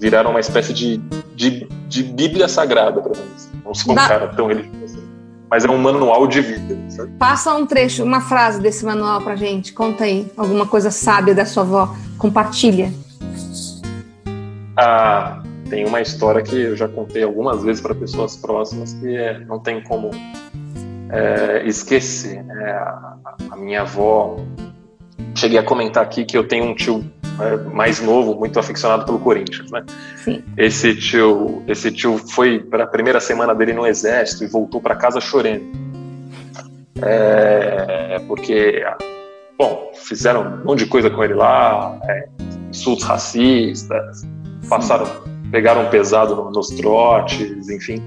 viraram 0.00 0.30
uma 0.30 0.40
espécie 0.40 0.72
de, 0.72 0.96
de, 1.36 1.68
de 1.88 2.02
Bíblia 2.02 2.48
sagrada 2.48 3.02
para 3.02 3.12
mim. 3.12 3.30
Não 3.62 3.74
sou 3.74 3.92
um 3.92 3.96
cara 3.96 4.28
tão 4.28 4.46
religioso 4.46 4.83
mas 5.50 5.64
é 5.64 5.70
um 5.70 5.78
manual 5.78 6.26
de 6.26 6.40
vida. 6.40 6.76
Sabe? 6.90 7.12
Passa 7.18 7.54
um 7.54 7.66
trecho, 7.66 8.02
uma 8.02 8.20
frase 8.20 8.60
desse 8.60 8.84
manual 8.84 9.20
pra 9.20 9.36
gente. 9.36 9.72
Conta 9.72 10.04
aí, 10.04 10.30
alguma 10.36 10.66
coisa 10.66 10.90
sábia 10.90 11.34
da 11.34 11.44
sua 11.44 11.62
avó. 11.62 11.94
Compartilha. 12.18 12.92
Ah, 14.76 15.42
tem 15.68 15.86
uma 15.86 16.00
história 16.00 16.42
que 16.42 16.56
eu 16.56 16.76
já 16.76 16.88
contei 16.88 17.22
algumas 17.22 17.62
vezes 17.62 17.80
para 17.80 17.94
pessoas 17.94 18.36
próximas 18.36 18.92
que 18.94 19.16
é, 19.16 19.38
não 19.40 19.58
tem 19.58 19.82
como 19.82 20.10
é, 21.10 21.62
esquecer. 21.66 22.42
Né? 22.42 22.72
A, 22.72 23.16
a 23.50 23.56
minha 23.56 23.82
avó, 23.82 24.36
cheguei 25.34 25.58
a 25.58 25.62
comentar 25.62 26.02
aqui 26.02 26.24
que 26.24 26.36
eu 26.36 26.46
tenho 26.46 26.64
um 26.64 26.74
tio 26.74 27.04
é, 27.04 27.23
mais 27.72 28.00
novo, 28.00 28.34
muito 28.34 28.58
aficionado 28.58 29.04
pelo 29.04 29.18
Corinthians, 29.18 29.70
né? 29.70 29.84
Sim. 30.16 30.42
Esse 30.56 30.94
tio, 30.94 31.62
esse 31.66 31.90
tio 31.90 32.18
foi 32.18 32.60
para 32.60 32.84
a 32.84 32.86
primeira 32.86 33.20
semana 33.20 33.54
dele 33.54 33.72
no 33.72 33.86
exército 33.86 34.44
e 34.44 34.46
voltou 34.46 34.80
para 34.80 34.94
casa 34.94 35.20
chorando, 35.20 35.62
é, 37.02 38.20
porque, 38.28 38.84
bom, 39.58 39.90
fizeram 39.94 40.42
um 40.42 40.64
monte 40.64 40.80
de 40.80 40.86
coisa 40.86 41.10
com 41.10 41.22
ele 41.24 41.34
lá, 41.34 41.98
é, 42.08 42.28
insultos 42.70 43.04
racistas, 43.04 44.22
passaram 44.68 45.06
pegaram 45.54 45.88
pesado 45.88 46.50
nos 46.50 46.66
trotes, 46.70 47.68
enfim. 47.68 48.02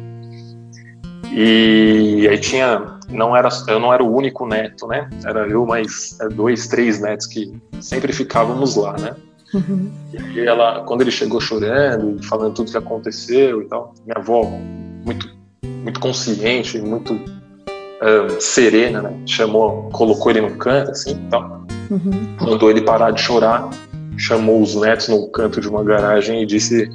E 1.32 2.28
aí 2.30 2.38
tinha, 2.38 2.97
não 3.10 3.36
era, 3.36 3.50
eu 3.68 3.80
não 3.80 3.94
era 3.94 4.04
o 4.04 4.14
único 4.14 4.46
neto, 4.46 4.88
né? 4.88 5.10
Era 5.26 5.48
eu 5.48 5.66
mais 5.66 6.18
é, 6.22 6.28
dois, 6.28 6.68
três 6.68 7.00
netos 7.00 7.26
que 7.26 7.54
sempre 7.80 8.12
ficávamos 8.12 8.76
lá, 8.76 8.98
né? 8.98 9.16
Uhum. 9.54 9.90
E 10.34 10.42
ela, 10.42 10.84
quando 10.84 11.02
ele 11.02 11.12
chegou 11.12 11.40
chorando, 11.40 12.22
falando 12.24 12.54
tudo 12.54 12.72
que 12.72 12.78
aconteceu 12.78 13.62
e 13.62 13.66
tal, 13.66 13.94
minha 14.06 14.18
avó 14.18 14.44
muito, 14.44 15.30
muito 15.64 16.00
consciente, 16.00 16.78
muito 16.80 17.14
um, 17.14 18.40
serena, 18.40 19.02
né? 19.02 19.18
Chamou, 19.26 19.90
colocou 19.92 20.32
ele 20.32 20.42
no 20.42 20.58
canto, 20.58 20.92
assim, 20.92 21.16
tal. 21.30 21.66
Uhum. 21.90 22.36
Mandou 22.42 22.70
ele 22.70 22.82
parar 22.82 23.12
de 23.12 23.22
chorar, 23.22 23.70
chamou 24.18 24.62
os 24.62 24.76
netos 24.76 25.08
no 25.08 25.30
canto 25.30 25.62
de 25.62 25.70
uma 25.70 25.84
garagem 25.84 26.44
e 26.44 26.46
disse 26.46 26.90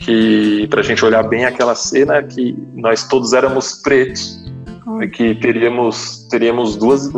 que 0.00 0.66
para 0.68 0.80
a 0.80 0.82
gente 0.82 1.04
olhar 1.04 1.22
bem 1.22 1.44
aquela 1.44 1.74
cena 1.74 2.22
que 2.22 2.56
nós 2.74 3.06
todos 3.06 3.32
éramos 3.32 3.74
pretos 3.74 4.40
e 5.02 5.08
que 5.08 5.34
teríamos 5.34 6.26
teríamos 6.30 6.76
duas 6.76 7.10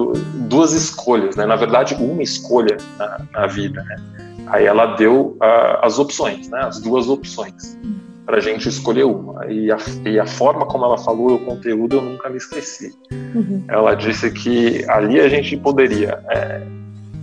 duas 0.48 0.72
escolhas 0.72 1.37
né? 1.37 1.46
Na 1.46 1.57
verdade 1.57 1.94
uma 1.94 2.22
escolha 2.22 2.77
na, 2.98 3.20
na 3.33 3.46
vida 3.46 3.83
né? 3.85 3.96
Aí 4.48 4.66
ela 4.66 4.96
deu 4.96 5.37
uh, 5.40 5.79
as 5.83 5.98
opções 5.98 6.48
né? 6.48 6.61
As 6.62 6.81
duas 6.81 7.09
opções 7.09 7.79
para 8.25 8.37
a 8.37 8.40
gente 8.40 8.68
escolher 8.68 9.05
uma. 9.05 9.46
E 9.46 9.70
a, 9.70 9.77
e 10.05 10.18
a 10.18 10.27
forma 10.27 10.64
como 10.64 10.85
ela 10.85 10.96
falou 10.96 11.35
o 11.35 11.38
conteúdo 11.40 11.96
eu 11.96 12.03
nunca 12.03 12.29
me 12.31 12.37
esqueci. 12.37 12.94
Uhum. 13.35 13.64
ela 13.68 13.94
disse 13.94 14.31
que 14.31 14.85
ali 14.88 15.20
a 15.20 15.29
gente 15.29 15.57
poderia 15.57 16.22
é, 16.29 16.62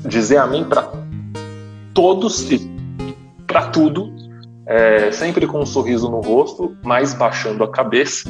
dizer 0.07 0.37
amém 0.37 0.63
para 0.63 0.91
todos 1.93 2.51
e 2.51 2.67
para 3.45 3.67
tudo 3.67 4.11
é, 4.65 5.11
sempre 5.11 5.47
com 5.47 5.59
um 5.59 5.65
sorriso 5.65 6.09
no 6.09 6.21
rosto, 6.21 6.77
mas 6.83 7.13
baixando 7.13 7.63
a 7.63 7.71
cabeça, 7.71 8.29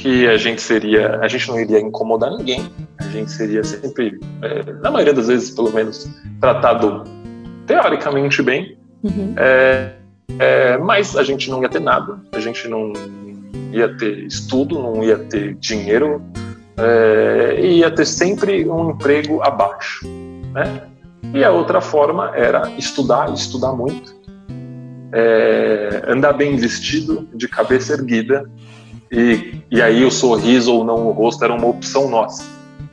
que 0.00 0.26
a 0.26 0.38
gente 0.38 0.62
seria, 0.62 1.18
a 1.20 1.28
gente 1.28 1.46
não 1.46 1.60
iria 1.60 1.78
incomodar 1.78 2.30
ninguém, 2.30 2.72
a 2.98 3.04
gente 3.04 3.30
seria 3.30 3.62
sempre, 3.62 4.18
é, 4.40 4.72
na 4.72 4.90
maioria 4.90 5.12
das 5.12 5.28
vezes, 5.28 5.50
pelo 5.50 5.70
menos, 5.70 6.08
tratado 6.40 7.04
teoricamente 7.66 8.42
bem, 8.42 8.78
uhum. 9.02 9.34
é, 9.36 9.92
é, 10.38 10.78
mas 10.78 11.14
a 11.16 11.22
gente 11.22 11.50
não 11.50 11.60
ia 11.60 11.68
ter 11.68 11.80
nada, 11.80 12.18
a 12.32 12.40
gente 12.40 12.66
não 12.66 12.94
ia 13.72 13.94
ter 13.98 14.20
estudo, 14.20 14.78
não 14.78 15.04
ia 15.04 15.18
ter 15.18 15.54
dinheiro, 15.56 16.22
é, 16.78 17.60
ia 17.60 17.90
ter 17.90 18.06
sempre 18.06 18.66
um 18.70 18.92
emprego 18.92 19.42
abaixo, 19.42 20.06
né? 20.54 20.82
E 21.34 21.44
a 21.44 21.50
outra 21.50 21.82
forma 21.82 22.34
era 22.34 22.70
estudar, 22.78 23.30
estudar 23.34 23.74
muito, 23.74 24.14
é, 25.12 26.04
andar 26.08 26.32
bem 26.32 26.56
vestido, 26.56 27.28
de 27.34 27.46
cabeça 27.46 27.92
erguida, 27.92 28.50
e, 29.10 29.62
e 29.70 29.82
aí 29.82 30.04
o 30.04 30.10
sorriso 30.10 30.74
ou 30.74 30.84
não 30.84 31.08
o 31.08 31.12
rosto 31.12 31.44
era 31.44 31.52
uma 31.52 31.66
opção 31.66 32.08
nossa. 32.08 32.44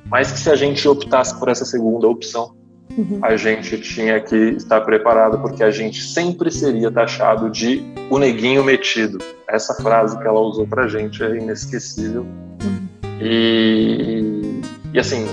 Mas 0.10 0.32
que 0.32 0.40
se 0.40 0.50
a 0.50 0.56
gente 0.56 0.88
optasse 0.88 1.38
por 1.38 1.50
essa 1.50 1.66
segunda 1.66 2.08
opção, 2.08 2.52
uhum. 2.98 3.20
a 3.22 3.36
gente 3.36 3.80
tinha 3.82 4.20
que 4.20 4.36
estar 4.36 4.82
preparado, 4.82 5.40
porque 5.40 5.64
a 5.64 5.70
gente 5.72 6.02
sempre 6.02 6.50
seria 6.50 6.90
taxado 6.90 7.50
de 7.50 7.84
o 8.10 8.18
neguinho 8.18 8.64
metido. 8.64 9.18
Essa 9.50 9.74
frase 9.76 10.18
que 10.18 10.26
ela 10.26 10.40
usou 10.40 10.66
pra 10.66 10.88
gente 10.88 11.22
é 11.24 11.38
inesquecível. 11.38 12.26
Uhum. 12.64 12.88
E, 13.22 14.62
e 14.94 15.00
assim, 15.00 15.26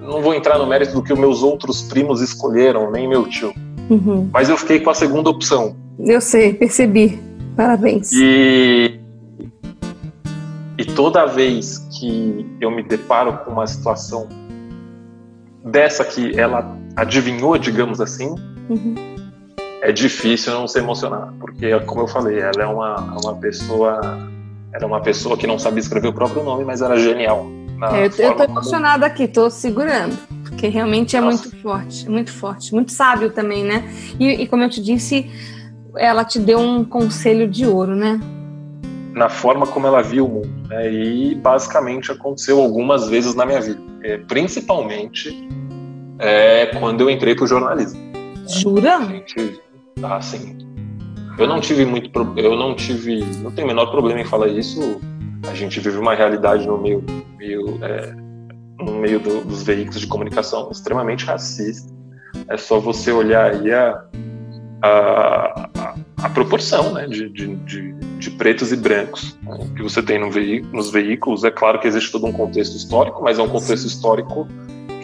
não 0.00 0.22
vou 0.22 0.34
entrar 0.34 0.58
no 0.58 0.66
mérito 0.66 0.94
do 0.94 1.02
que 1.02 1.14
meus 1.14 1.42
outros 1.42 1.82
primos 1.82 2.22
escolheram, 2.22 2.90
nem 2.90 3.06
meu 3.06 3.28
tio. 3.28 3.52
Uhum. 3.90 4.30
Mas 4.32 4.48
eu 4.48 4.56
fiquei 4.56 4.80
com 4.80 4.88
a 4.88 4.94
segunda 4.94 5.28
opção, 5.28 5.76
eu 5.98 6.20
sei, 6.20 6.54
percebi. 6.54 7.20
Parabéns. 7.56 8.12
E, 8.12 8.98
e 10.82 10.84
toda 10.84 11.24
vez 11.26 11.78
que 11.92 12.44
eu 12.60 12.68
me 12.68 12.82
deparo 12.82 13.38
com 13.44 13.52
uma 13.52 13.68
situação 13.68 14.28
dessa 15.64 16.04
que 16.04 16.36
ela 16.36 16.76
adivinhou, 16.96 17.56
digamos 17.56 18.00
assim, 18.00 18.34
uhum. 18.68 18.94
é 19.80 19.92
difícil 19.92 20.52
não 20.54 20.66
se 20.66 20.80
emocionar, 20.80 21.32
porque 21.38 21.78
como 21.86 22.00
eu 22.00 22.08
falei, 22.08 22.40
ela 22.40 22.62
é 22.64 22.66
uma, 22.66 22.96
uma 23.22 23.36
pessoa, 23.36 24.00
era 24.74 24.84
uma 24.84 25.00
pessoa 25.00 25.36
que 25.36 25.46
não 25.46 25.56
sabia 25.56 25.78
escrever 25.78 26.08
o 26.08 26.12
próprio 26.12 26.42
nome, 26.42 26.64
mas 26.64 26.82
era 26.82 26.96
genial. 26.96 27.46
É, 27.92 28.06
eu, 28.06 28.30
eu 28.30 28.36
tô 28.36 28.42
emocionada 28.42 29.08
como... 29.08 29.12
aqui, 29.12 29.28
tô 29.28 29.48
segurando, 29.50 30.18
porque 30.42 30.66
realmente 30.66 31.16
é 31.16 31.20
Nossa. 31.20 31.44
muito 31.44 31.62
forte, 31.62 32.10
muito 32.10 32.32
forte, 32.32 32.74
muito 32.74 32.90
sábio 32.90 33.30
também, 33.30 33.62
né? 33.62 33.88
E, 34.18 34.42
e 34.42 34.48
como 34.48 34.64
eu 34.64 34.68
te 34.68 34.82
disse, 34.82 35.30
ela 35.96 36.24
te 36.24 36.40
deu 36.40 36.58
um 36.58 36.84
conselho 36.84 37.48
de 37.48 37.64
ouro, 37.68 37.94
né? 37.94 38.18
Na 39.12 39.28
forma 39.28 39.66
como 39.66 39.86
ela 39.86 40.02
viu 40.02 40.26
o 40.26 40.28
mundo. 40.28 40.68
Né? 40.68 40.92
E 40.92 41.34
basicamente 41.34 42.10
aconteceu 42.10 42.60
algumas 42.60 43.08
vezes 43.08 43.34
na 43.34 43.44
minha 43.44 43.60
vida. 43.60 43.80
É, 44.02 44.18
principalmente 44.18 45.48
é, 46.18 46.66
quando 46.78 47.02
eu 47.02 47.10
entrei 47.10 47.34
para 47.34 47.44
o 47.44 47.46
jornalismo. 47.46 48.00
Jura? 48.48 49.00
Gente, 49.04 49.60
assim, 50.02 50.58
eu 51.38 51.46
não 51.46 51.60
tive 51.60 51.84
muito. 51.84 52.10
Eu 52.36 52.56
não 52.56 52.74
tive. 52.74 53.24
Não 53.42 53.50
tenho 53.50 53.66
o 53.66 53.68
menor 53.68 53.86
problema 53.86 54.20
em 54.20 54.24
falar 54.24 54.48
isso. 54.48 55.00
A 55.48 55.54
gente 55.54 55.80
vive 55.80 55.98
uma 55.98 56.14
realidade 56.14 56.66
no 56.66 56.78
meio, 56.78 57.04
meio, 57.36 57.78
é, 57.82 58.14
no 58.78 58.92
meio 59.00 59.18
do, 59.18 59.44
dos 59.44 59.62
veículos 59.62 60.00
de 60.00 60.06
comunicação 60.06 60.70
extremamente 60.70 61.24
racista. 61.24 61.92
É 62.48 62.56
só 62.56 62.78
você 62.78 63.10
olhar 63.10 63.50
aí 63.50 63.72
a, 63.72 64.04
a, 64.82 65.70
a, 66.22 66.28
proporção 66.28 66.94
né, 66.94 67.06
de, 67.06 67.28
de, 67.28 67.54
de, 67.56 67.92
de, 67.92 68.30
pretos 68.30 68.72
e 68.72 68.76
brancos 68.76 69.36
né, 69.42 69.58
que 69.76 69.82
você 69.82 70.02
tem 70.02 70.18
no 70.18 70.30
nos 70.72 70.90
veículos. 70.90 71.44
É 71.44 71.50
claro 71.50 71.78
que 71.80 71.86
existe 71.86 72.10
todo 72.10 72.26
um 72.26 72.32
contexto 72.32 72.76
histórico, 72.76 73.22
mas 73.22 73.38
é 73.38 73.42
um 73.42 73.48
contexto 73.48 73.86
histórico 73.86 74.46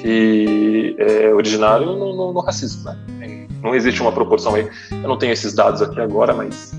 que 0.01 0.95
é 0.99 1.35
originário 1.35 1.87
no, 1.87 2.15
no, 2.15 2.33
no 2.33 2.41
racismo. 2.41 2.85
Né? 2.85 3.47
Não 3.63 3.75
existe 3.75 4.01
uma 4.01 4.13
proporção 4.13 4.55
aí. 4.55 4.69
Eu 4.91 5.09
não 5.09 5.19
tenho 5.19 5.33
esses 5.33 5.53
dados 5.53 5.83
aqui 5.83 6.01
agora, 6.01 6.33
mas 6.33 6.73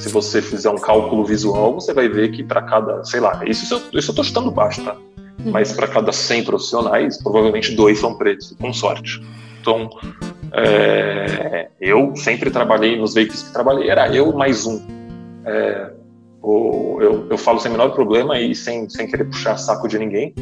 se 0.00 0.08
você 0.08 0.42
fizer 0.42 0.70
um 0.70 0.78
cálculo 0.78 1.24
visual, 1.24 1.74
você 1.74 1.92
vai 1.94 2.08
ver 2.08 2.30
que 2.30 2.42
para 2.42 2.62
cada, 2.62 3.04
sei 3.04 3.20
lá, 3.20 3.42
isso, 3.46 3.64
isso 3.64 3.74
eu 3.92 3.98
estou 3.98 4.24
chutando 4.24 4.50
baixo, 4.50 4.84
tá? 4.84 4.96
Uhum. 5.44 5.52
Mas 5.52 5.72
para 5.72 5.86
cada 5.86 6.12
100 6.12 6.44
profissionais, 6.44 7.22
provavelmente 7.22 7.74
dois 7.74 7.98
são 7.98 8.14
pretos, 8.14 8.54
com 8.60 8.72
sorte. 8.72 9.20
Então, 9.60 9.88
é, 10.56 11.68
eu 11.80 12.14
sempre 12.14 12.50
trabalhei 12.50 12.96
nos 12.96 13.12
veículos 13.14 13.42
que 13.42 13.52
trabalhei, 13.52 13.90
era 13.90 14.14
eu 14.14 14.32
mais 14.32 14.66
um. 14.66 14.80
É, 15.44 15.90
o, 16.40 16.98
eu, 17.00 17.26
eu, 17.30 17.38
falo 17.38 17.58
sem 17.58 17.70
o 17.70 17.72
menor 17.72 17.90
problema 17.90 18.38
e 18.38 18.54
sem, 18.54 18.88
sem 18.88 19.06
querer 19.06 19.24
puxar 19.24 19.56
saco 19.56 19.88
de 19.88 19.98
ninguém, 19.98 20.34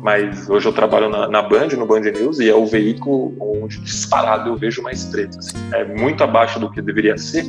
mas 0.00 0.48
hoje 0.48 0.68
eu 0.68 0.72
trabalho 0.72 1.08
na, 1.08 1.26
na 1.28 1.42
Band, 1.42 1.68
no 1.76 1.86
Band 1.86 2.00
News, 2.00 2.38
e 2.38 2.48
é 2.48 2.54
o 2.54 2.66
veículo 2.66 3.34
onde 3.40 3.80
disparado 3.80 4.50
eu 4.50 4.56
vejo 4.56 4.82
mais 4.82 5.04
pretos. 5.04 5.38
Assim. 5.38 5.56
É 5.72 5.84
muito 5.84 6.22
abaixo 6.22 6.60
do 6.60 6.70
que 6.70 6.80
deveria 6.80 7.18
ser, 7.18 7.44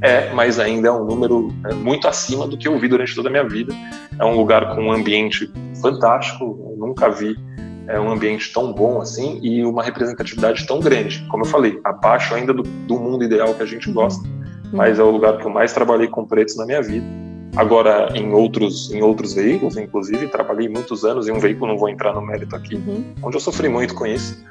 é, 0.00 0.32
mas 0.32 0.58
ainda 0.58 0.88
é 0.88 0.92
um 0.92 1.04
número 1.04 1.52
é, 1.66 1.74
muito 1.74 2.08
acima 2.08 2.46
do 2.46 2.56
que 2.56 2.66
eu 2.66 2.78
vi 2.78 2.88
durante 2.88 3.14
toda 3.14 3.28
a 3.28 3.30
minha 3.30 3.44
vida. 3.44 3.74
É 4.18 4.24
um 4.24 4.36
lugar 4.36 4.74
com 4.74 4.84
um 4.84 4.92
ambiente 4.92 5.52
fantástico, 5.80 6.74
nunca 6.78 7.10
vi 7.10 7.36
é 7.92 8.00
um 8.00 8.10
ambiente 8.10 8.50
tão 8.52 8.72
bom 8.72 9.02
assim 9.02 9.38
e 9.42 9.62
uma 9.64 9.82
representatividade 9.82 10.66
tão 10.66 10.80
grande. 10.80 11.24
Como 11.28 11.44
eu 11.44 11.48
falei, 11.48 11.78
abaixo 11.84 12.34
ainda 12.34 12.52
do, 12.54 12.62
do 12.62 12.98
mundo 12.98 13.22
ideal 13.22 13.52
que 13.54 13.62
a 13.62 13.66
gente 13.66 13.92
gosta, 13.92 14.26
uhum. 14.26 14.70
mas 14.72 14.98
é 14.98 15.02
o 15.02 15.10
lugar 15.10 15.36
que 15.36 15.44
eu 15.44 15.50
mais 15.50 15.74
trabalhei 15.74 16.08
com 16.08 16.24
pretos 16.24 16.56
na 16.56 16.64
minha 16.64 16.80
vida. 16.80 17.04
Agora, 17.54 18.08
em 18.14 18.32
outros, 18.32 18.90
em 18.90 19.02
outros 19.02 19.34
veículos, 19.34 19.76
inclusive, 19.76 20.26
trabalhei 20.28 20.70
muitos 20.70 21.04
anos 21.04 21.28
em 21.28 21.32
um 21.32 21.38
veículo, 21.38 21.70
não 21.70 21.78
vou 21.78 21.90
entrar 21.90 22.14
no 22.14 22.22
mérito 22.22 22.56
aqui, 22.56 22.76
uhum. 22.76 23.04
onde 23.22 23.36
eu 23.36 23.40
sofri 23.40 23.68
muito 23.68 23.94
com 23.94 24.06
isso. 24.06 24.42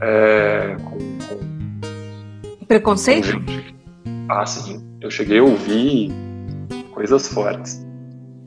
É, 0.00 0.76
com, 0.84 0.98
com, 1.26 2.66
Preconceito? 2.66 3.40
Com 3.40 4.26
ah, 4.28 4.46
sim. 4.46 4.82
Eu 5.00 5.10
cheguei 5.10 5.40
a 5.40 5.42
ouvir 5.42 6.12
coisas 6.92 7.26
fortes. 7.26 7.84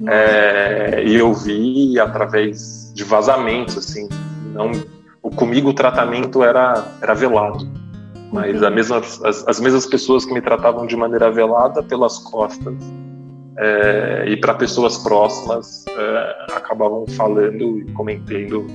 É, 0.08 1.04
e 1.06 1.16
eu 1.16 1.34
vi 1.34 2.00
através 2.00 2.94
de 2.94 3.04
vazamentos, 3.04 3.78
assim, 3.78 4.08
não, 4.58 4.72
o, 5.22 5.30
comigo 5.30 5.70
o 5.70 5.74
tratamento 5.74 6.44
era, 6.44 6.96
era 7.02 7.14
velado. 7.14 7.68
Mas 8.32 8.62
a 8.62 8.70
mesma, 8.70 8.98
as, 8.98 9.48
as 9.48 9.60
mesmas 9.60 9.86
pessoas 9.86 10.26
que 10.26 10.34
me 10.34 10.42
tratavam 10.42 10.86
de 10.86 10.96
maneira 10.98 11.32
velada 11.32 11.82
pelas 11.82 12.18
costas 12.20 12.76
é, 13.58 14.26
e 14.28 14.38
para 14.38 14.54
pessoas 14.54 14.98
próximas 14.98 15.86
é, 15.88 16.54
acabavam 16.56 17.06
falando 17.08 17.80
e 17.80 17.86
comentando 17.94 18.68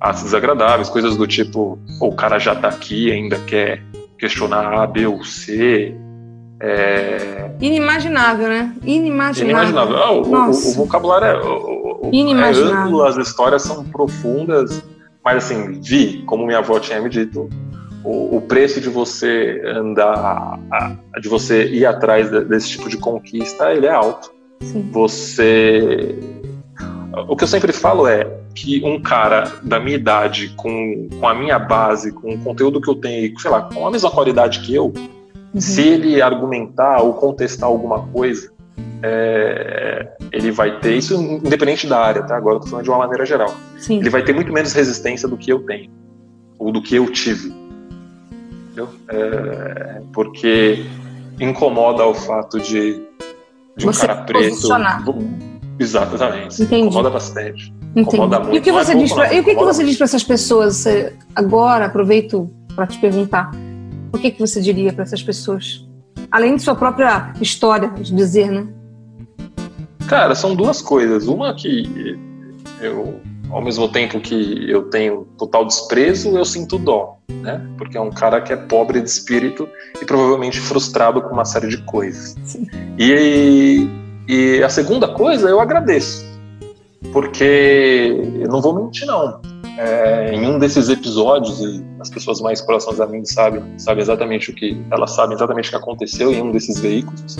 atos 0.00 0.24
desagradáveis, 0.24 0.88
coisas 0.88 1.16
do 1.16 1.26
tipo: 1.26 1.78
o 2.00 2.12
cara 2.14 2.38
já 2.38 2.52
está 2.52 2.68
aqui, 2.68 3.10
ainda 3.10 3.38
quer 3.40 3.82
questionar 4.18 4.82
A, 4.82 4.86
B 4.86 5.06
ou 5.06 5.24
C. 5.24 5.94
É... 6.58 7.50
Inimaginável, 7.60 8.48
né? 8.48 8.74
Inimaginável. 8.82 9.68
Inimaginável. 9.68 9.96
Ah, 9.96 10.12
o, 10.12 10.22
o, 10.22 10.50
o, 10.50 10.72
vocabulário 10.72 11.26
é, 11.26 11.38
o, 11.38 12.10
é 12.12 12.82
amplo, 12.82 13.02
as 13.02 13.16
histórias 13.18 13.62
são 13.62 13.84
profundas 13.84 14.82
mas 15.26 15.44
assim, 15.44 15.80
vi, 15.80 16.22
como 16.22 16.46
minha 16.46 16.58
avó 16.58 16.78
tinha 16.78 17.00
me 17.00 17.10
dito, 17.10 17.50
o, 18.04 18.36
o 18.36 18.40
preço 18.42 18.80
de 18.80 18.88
você 18.88 19.60
andar, 19.66 20.56
de 21.20 21.28
você 21.28 21.66
ir 21.66 21.84
atrás 21.84 22.30
desse 22.46 22.68
tipo 22.68 22.88
de 22.88 22.96
conquista, 22.96 23.72
ele 23.72 23.86
é 23.86 23.90
alto. 23.90 24.30
Sim. 24.62 24.88
Você. 24.92 26.16
O 27.28 27.34
que 27.34 27.42
eu 27.42 27.48
sempre 27.48 27.72
falo 27.72 28.06
é 28.06 28.24
que 28.54 28.84
um 28.84 29.02
cara 29.02 29.50
da 29.64 29.80
minha 29.80 29.96
idade, 29.96 30.54
com, 30.56 31.08
com 31.18 31.26
a 31.26 31.34
minha 31.34 31.58
base, 31.58 32.12
com 32.12 32.32
o 32.32 32.38
conteúdo 32.38 32.80
que 32.80 32.88
eu 32.88 32.94
tenho, 32.94 33.36
sei 33.40 33.50
lá, 33.50 33.62
com 33.62 33.84
a 33.84 33.90
mesma 33.90 34.12
qualidade 34.12 34.60
que 34.60 34.76
eu, 34.76 34.92
uhum. 35.52 35.60
se 35.60 35.82
ele 35.82 36.22
argumentar 36.22 37.02
ou 37.02 37.14
contestar 37.14 37.68
alguma 37.68 38.06
coisa, 38.12 38.52
é, 39.02 40.08
ele 40.32 40.50
vai 40.50 40.78
ter, 40.80 40.96
isso 40.96 41.14
independente 41.14 41.86
da 41.86 41.98
área, 41.98 42.22
tá? 42.22 42.36
Agora 42.36 42.56
eu 42.56 42.60
tô 42.60 42.66
falando 42.66 42.84
de 42.84 42.90
uma 42.90 42.98
maneira 42.98 43.24
geral. 43.24 43.54
Sim. 43.78 43.98
Ele 43.98 44.10
vai 44.10 44.22
ter 44.22 44.34
muito 44.34 44.52
menos 44.52 44.72
resistência 44.72 45.28
do 45.28 45.36
que 45.36 45.52
eu 45.52 45.60
tenho, 45.60 45.90
ou 46.58 46.72
do 46.72 46.82
que 46.82 46.96
eu 46.96 47.10
tive. 47.10 47.54
Entendeu? 48.66 48.88
É, 49.08 50.02
porque 50.12 50.84
incomoda 51.40 52.04
o 52.04 52.14
fato 52.14 52.58
de, 52.60 53.02
de 53.76 53.88
um 53.88 53.92
cara 53.92 54.16
preto. 54.16 54.68
Exatamente. 55.78 56.62
Entendi. 56.62 56.86
Incomoda 56.86 57.10
bastante. 57.10 57.72
Entendi. 57.90 58.00
Incomoda 58.00 58.40
muito. 58.40 58.56
E 58.56 58.58
o 58.58 58.62
que 58.62 58.72
você, 58.72 58.92
é 58.92 58.94
diz, 58.96 59.12
pra, 59.12 59.32
e 59.32 59.40
o 59.40 59.44
que, 59.44 59.54
que 59.54 59.64
você 59.64 59.84
diz 59.84 59.96
para 59.96 60.04
essas 60.04 60.24
pessoas 60.24 60.84
agora? 61.34 61.86
Aproveito 61.86 62.50
para 62.74 62.86
te 62.86 62.98
perguntar. 62.98 63.50
O 64.12 64.18
que, 64.18 64.30
que 64.30 64.40
você 64.40 64.60
diria 64.60 64.92
para 64.92 65.02
essas 65.02 65.22
pessoas? 65.22 65.85
Além 66.30 66.56
de 66.56 66.62
sua 66.62 66.74
própria 66.74 67.32
história, 67.40 67.88
de 67.90 68.14
dizer, 68.14 68.50
né? 68.50 68.66
Cara, 70.08 70.34
são 70.34 70.54
duas 70.54 70.80
coisas. 70.80 71.26
Uma 71.26 71.54
que 71.54 72.18
eu, 72.80 73.20
ao 73.50 73.60
mesmo 73.60 73.88
tempo 73.88 74.20
que 74.20 74.70
eu 74.70 74.84
tenho 74.84 75.26
total 75.38 75.64
desprezo, 75.64 76.36
eu 76.36 76.44
sinto 76.44 76.78
dó, 76.78 77.18
né? 77.28 77.66
Porque 77.76 77.96
é 77.96 78.00
um 78.00 78.10
cara 78.10 78.40
que 78.40 78.52
é 78.52 78.56
pobre 78.56 79.00
de 79.00 79.08
espírito 79.08 79.68
e 80.00 80.04
provavelmente 80.04 80.60
frustrado 80.60 81.20
com 81.22 81.30
uma 81.30 81.44
série 81.44 81.68
de 81.68 81.78
coisas. 81.78 82.36
Sim. 82.44 82.68
E, 82.98 83.88
e 84.28 84.62
a 84.62 84.68
segunda 84.68 85.08
coisa, 85.08 85.48
eu 85.48 85.60
agradeço. 85.60 86.24
Porque 87.12 88.14
eu 88.40 88.48
não 88.48 88.60
vou 88.60 88.74
mentir, 88.74 89.06
não. 89.06 89.40
É, 89.78 90.34
em 90.34 90.46
um 90.46 90.58
desses 90.58 90.88
episódios, 90.88 91.60
e 91.60 91.84
as 92.00 92.08
pessoas 92.08 92.40
mais 92.40 92.62
próximas 92.62 93.00
a 93.00 93.06
mim 93.06 93.24
sabem, 93.24 93.62
sabem 93.78 94.02
exatamente 94.02 94.50
o 94.50 94.54
que 94.54 94.80
elas 94.90 95.10
sabem 95.14 95.36
exatamente 95.36 95.68
o 95.68 95.70
que 95.70 95.76
aconteceu 95.76 96.32
em 96.32 96.40
um 96.42 96.50
desses 96.50 96.80
veículos. 96.80 97.36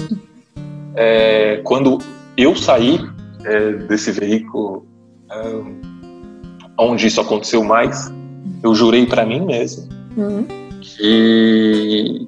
É, 0.94 1.60
quando 1.64 1.98
eu 2.36 2.54
saí 2.54 3.00
é, 3.44 3.72
desse 3.72 4.10
veículo 4.12 4.86
é, 5.30 5.62
onde 6.78 7.06
isso 7.06 7.20
aconteceu 7.20 7.64
mais, 7.64 8.12
eu 8.62 8.74
jurei 8.74 9.06
para 9.06 9.24
mim 9.24 9.40
mesmo 9.44 9.88
Uhum. 10.16 10.46
que 10.80 12.26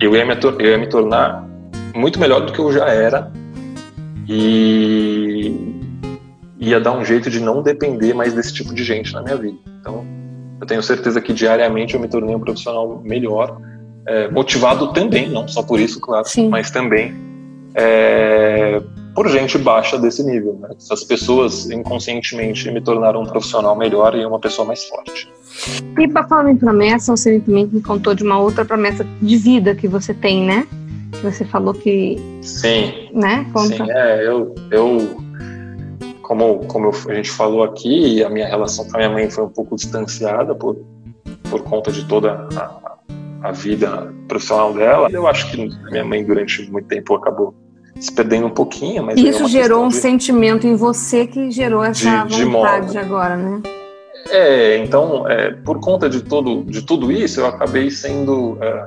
eu 0.00 0.14
ia, 0.14 0.26
me, 0.26 0.34
eu 0.58 0.70
ia 0.70 0.78
me 0.78 0.86
tornar 0.86 1.48
muito 1.94 2.20
melhor 2.20 2.44
do 2.44 2.52
que 2.52 2.58
eu 2.58 2.70
já 2.70 2.86
era 2.86 3.32
e 4.28 5.75
ia 6.58 6.80
dar 6.80 6.92
um 6.92 7.04
jeito 7.04 7.30
de 7.30 7.40
não 7.40 7.62
depender 7.62 8.14
mais 8.14 8.32
desse 8.32 8.52
tipo 8.52 8.74
de 8.74 8.82
gente 8.82 9.12
na 9.12 9.22
minha 9.22 9.36
vida. 9.36 9.58
Então, 9.80 10.04
eu 10.60 10.66
tenho 10.66 10.82
certeza 10.82 11.20
que 11.20 11.32
diariamente 11.32 11.94
eu 11.94 12.00
me 12.00 12.08
tornei 12.08 12.34
um 12.34 12.40
profissional 12.40 13.00
melhor, 13.04 13.60
é, 14.06 14.28
motivado 14.28 14.92
também, 14.92 15.28
não 15.28 15.46
só 15.46 15.62
por 15.62 15.78
isso, 15.78 16.00
claro, 16.00 16.26
Sim. 16.26 16.48
mas 16.48 16.70
também 16.70 17.26
é, 17.76 18.82
por 19.14 19.28
gente 19.28 19.58
baixa 19.58 19.98
desse 19.98 20.24
nível. 20.24 20.58
Né? 20.60 20.70
Essas 20.76 21.04
pessoas 21.04 21.70
inconscientemente 21.70 22.70
me 22.70 22.80
tornaram 22.80 23.22
um 23.22 23.26
profissional 23.26 23.76
melhor 23.76 24.16
e 24.16 24.24
uma 24.24 24.38
pessoa 24.40 24.66
mais 24.66 24.84
forte. 24.84 25.30
E 25.98 26.08
para 26.08 26.26
falar 26.26 26.50
em 26.50 26.56
promessa, 26.56 27.14
você 27.14 27.38
também 27.40 27.66
me 27.66 27.82
contou 27.82 28.14
de 28.14 28.24
uma 28.24 28.38
outra 28.38 28.64
promessa 28.64 29.06
de 29.20 29.36
vida 29.36 29.74
que 29.74 29.86
você 29.86 30.14
tem, 30.14 30.44
né? 30.44 30.66
Que 31.12 31.18
você 31.18 31.44
falou 31.44 31.74
que, 31.74 32.16
Sim, 32.40 33.10
né? 33.12 33.46
Conta. 33.52 33.76
Sim, 33.76 33.90
é, 33.90 34.26
eu, 34.26 34.54
eu 34.70 35.25
como, 36.26 36.58
como 36.66 36.86
eu- 36.86 37.10
a 37.10 37.14
gente 37.14 37.30
falou 37.30 37.62
aqui, 37.62 38.22
a 38.24 38.28
minha 38.28 38.46
relação 38.48 38.84
com 38.84 38.94
a 38.96 38.98
minha 38.98 39.10
mãe 39.10 39.30
foi 39.30 39.44
um 39.44 39.48
pouco 39.48 39.76
distanciada 39.76 40.54
por, 40.54 40.76
por 41.48 41.62
conta 41.62 41.92
de 41.92 42.04
toda 42.04 42.48
a, 42.56 43.48
a 43.48 43.52
vida 43.52 44.12
profissional 44.26 44.72
dela. 44.74 45.08
Eu 45.10 45.26
acho 45.28 45.50
que 45.50 45.70
a 45.86 45.90
minha 45.90 46.04
mãe, 46.04 46.24
durante 46.24 46.68
muito 46.70 46.88
tempo, 46.88 47.14
acabou 47.14 47.54
se 48.00 48.12
perdendo 48.12 48.46
um 48.48 48.50
pouquinho, 48.50 49.04
mas 49.04 49.16
é 49.18 49.22
Isso 49.22 49.46
gerou 49.48 49.84
um 49.84 49.88
de- 49.88 49.96
sentimento 49.96 50.66
em 50.66 50.74
você 50.74 51.26
que 51.26 51.50
gerou 51.50 51.82
essa 51.84 52.24
De- 52.24 52.36
de 52.36 52.44
vontade 52.44 52.86
modo. 52.88 52.98
agora, 52.98 53.36
né? 53.36 53.62
É, 54.28 54.78
então, 54.78 55.28
é, 55.28 55.52
por 55.52 55.78
conta 55.78 56.10
de, 56.10 56.20
todo, 56.22 56.64
de 56.64 56.82
tudo 56.82 57.12
isso, 57.12 57.40
eu 57.40 57.46
acabei 57.46 57.88
sendo 57.90 58.58
é, 58.60 58.86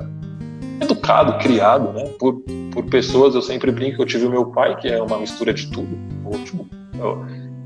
educado, 0.82 1.38
criado, 1.39 1.93
né? 1.93 2.04
Por, 2.19 2.41
por 2.73 2.84
pessoas, 2.86 3.34
eu 3.34 3.41
sempre 3.41 3.71
brinco 3.71 3.95
que 3.95 4.02
eu 4.02 4.06
tive 4.06 4.25
o 4.25 4.30
meu 4.30 4.45
pai, 4.47 4.75
que 4.75 4.89
é 4.89 5.02
uma 5.02 5.17
mistura 5.17 5.54
de 5.54 5.71
tudo. 5.71 5.97
Ou, 6.25 6.34
tipo, 6.43 6.67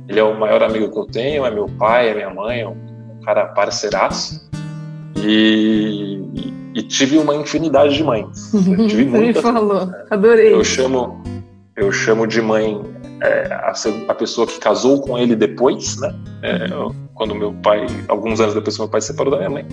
ele 0.07 0.19
é 0.19 0.23
o 0.23 0.37
maior 0.37 0.63
amigo 0.63 0.91
que 0.91 0.97
eu 0.97 1.05
tenho, 1.05 1.45
é 1.45 1.51
meu 1.51 1.67
pai, 1.67 2.09
é 2.09 2.13
minha 2.13 2.29
mãe, 2.29 2.61
é 2.61 2.67
um 2.67 3.19
cara 3.23 3.45
parceiraço. 3.47 4.49
E, 5.15 6.21
e, 6.73 6.83
tive 6.83 7.17
uma 7.17 7.35
infinidade 7.35 7.95
de 7.95 8.03
mães. 8.03 8.53
Eu 8.53 8.61
tive 8.87 9.05
Você 9.05 9.17
me 9.17 9.23
muitas. 9.25 9.41
falou. 9.41 9.89
Adorei. 10.09 10.53
Eu 10.53 10.63
chamo, 10.63 11.23
eu 11.75 11.91
chamo 11.91 12.27
de 12.27 12.41
mãe 12.41 12.81
é, 13.21 13.53
a, 13.53 13.73
a 14.09 14.13
pessoa 14.13 14.45
que 14.45 14.59
casou 14.59 15.01
com 15.01 15.17
ele 15.17 15.35
depois, 15.35 15.99
né? 15.99 16.13
É, 16.41 16.67
quando 17.13 17.33
meu 17.33 17.53
pai, 17.53 17.85
alguns 18.09 18.41
anos 18.41 18.53
depois 18.53 18.75
que 18.75 18.81
meu 18.81 18.89
pai 18.89 18.99
se 18.99 19.07
separou 19.07 19.31
da 19.31 19.37
minha 19.37 19.49
mãe, 19.49 19.65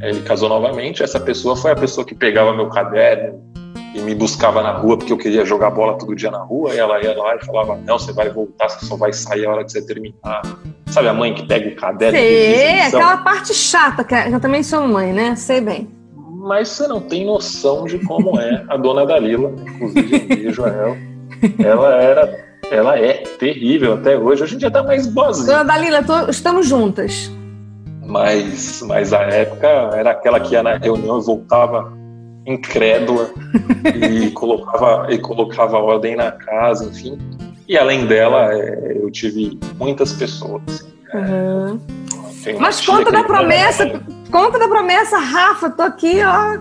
ele 0.00 0.20
casou 0.22 0.48
novamente. 0.48 1.02
Essa 1.02 1.20
pessoa 1.20 1.54
foi 1.54 1.70
a 1.70 1.76
pessoa 1.76 2.04
que 2.04 2.14
pegava 2.14 2.52
meu 2.52 2.68
caderno 2.68 3.51
e 3.94 4.00
me 4.00 4.14
buscava 4.14 4.62
na 4.62 4.72
rua 4.72 4.96
porque 4.96 5.12
eu 5.12 5.18
queria 5.18 5.44
jogar 5.44 5.70
bola 5.70 5.98
todo 5.98 6.14
dia 6.14 6.30
na 6.30 6.38
rua. 6.42 6.74
E 6.74 6.78
ela 6.78 7.02
ia 7.02 7.16
lá 7.16 7.36
e 7.36 7.44
falava: 7.44 7.76
Não, 7.76 7.98
você 7.98 8.12
vai 8.12 8.30
voltar, 8.30 8.68
você 8.68 8.86
só 8.86 8.96
vai 8.96 9.12
sair 9.12 9.46
a 9.46 9.50
hora 9.50 9.64
que 9.64 9.72
você 9.72 9.84
terminar. 9.86 10.42
Sabe 10.86 11.08
a 11.08 11.14
mãe 11.14 11.34
que 11.34 11.46
pega 11.46 11.68
o 11.70 11.76
caderno? 11.76 12.18
Sei, 12.18 12.80
aquela 12.80 13.16
parte 13.18 13.54
chata, 13.54 14.04
que 14.04 14.14
eu 14.14 14.40
também 14.40 14.62
sou 14.62 14.86
mãe, 14.86 15.12
né? 15.12 15.34
Sei 15.36 15.60
bem. 15.60 15.88
Mas 16.44 16.68
você 16.70 16.88
não 16.88 17.00
tem 17.00 17.24
noção 17.24 17.84
de 17.84 17.98
como 18.00 18.38
é 18.40 18.64
a 18.68 18.76
dona 18.76 19.06
Dalila, 19.06 19.50
inclusive 19.50 20.16
um 20.16 20.26
beijo 20.26 20.64
a 20.64 20.68
ela. 20.68 20.96
Ela 21.58 21.94
era, 22.02 22.44
ela 22.70 22.98
é 22.98 23.12
terrível 23.38 23.94
até 23.94 24.16
hoje. 24.18 24.42
Hoje 24.42 24.54
em 24.56 24.58
dia 24.58 24.70
tá 24.70 24.82
mais 24.82 25.06
boazinha. 25.06 25.46
Dona 25.46 25.64
Dalila, 25.64 26.02
tô- 26.02 26.28
estamos 26.30 26.66
juntas. 26.66 27.30
Mas, 28.04 28.82
mas 28.86 29.12
a 29.12 29.20
época 29.22 29.68
era 29.94 30.10
aquela 30.10 30.40
que 30.40 30.54
ia 30.54 30.62
na 30.62 30.76
reunião 30.76 31.18
e 31.18 31.22
voltava 31.24 31.92
incrédula 32.46 33.30
e 33.94 34.30
colocava, 34.32 35.12
e 35.12 35.18
colocava 35.18 35.78
ordem 35.78 36.16
na 36.16 36.32
casa, 36.32 36.86
enfim. 36.86 37.18
E 37.68 37.76
além 37.76 38.06
dela, 38.06 38.52
é, 38.52 38.98
eu 39.00 39.10
tive 39.10 39.58
muitas 39.78 40.12
pessoas. 40.12 40.62
assim. 40.68 40.92
Uhum. 41.14 41.80
Tem 42.42 42.54
uma 42.54 42.62
Mas 42.62 42.84
conta 42.84 43.10
da 43.10 43.22
promessa, 43.22 44.02
conta 44.30 44.58
da 44.58 44.66
promessa, 44.66 45.18
Rafa, 45.18 45.70
tô 45.70 45.82
aqui, 45.82 46.20
ó, 46.24 46.58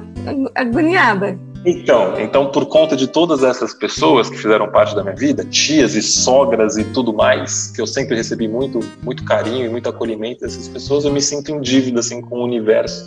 agoniada. 0.54 1.40
Então, 1.66 2.20
então, 2.20 2.52
por 2.52 2.66
conta 2.66 2.96
de 2.96 3.08
todas 3.08 3.44
essas 3.44 3.74
pessoas 3.74 4.30
que 4.30 4.38
fizeram 4.38 4.70
parte 4.72 4.96
da 4.96 5.04
minha 5.04 5.16
vida, 5.16 5.46
tias 5.46 5.96
e 5.96 6.02
sogras 6.02 6.76
e 6.78 6.84
tudo 6.86 7.14
mais, 7.14 7.72
que 7.72 7.82
eu 7.82 7.86
sempre 7.86 8.16
recebi 8.16 8.48
muito, 8.48 8.80
muito 9.04 9.24
carinho 9.24 9.66
e 9.66 9.70
muito 9.70 9.88
acolhimento 9.88 10.42
dessas 10.42 10.68
pessoas, 10.68 11.06
eu 11.06 11.12
me 11.12 11.22
sinto 11.22 11.52
em 11.52 11.62
dívida 11.62 12.00
assim 12.00 12.20
com 12.20 12.40
o 12.40 12.44
universo 12.44 13.06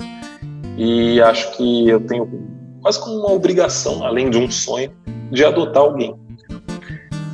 e 0.76 1.20
acho 1.20 1.56
que 1.56 1.88
eu 1.88 2.00
tenho 2.00 2.28
quase 2.84 3.00
como 3.00 3.16
uma 3.16 3.32
obrigação, 3.32 4.04
além 4.04 4.28
de 4.28 4.36
um 4.36 4.50
sonho, 4.50 4.92
de 5.32 5.42
adotar 5.42 5.82
alguém. 5.82 6.14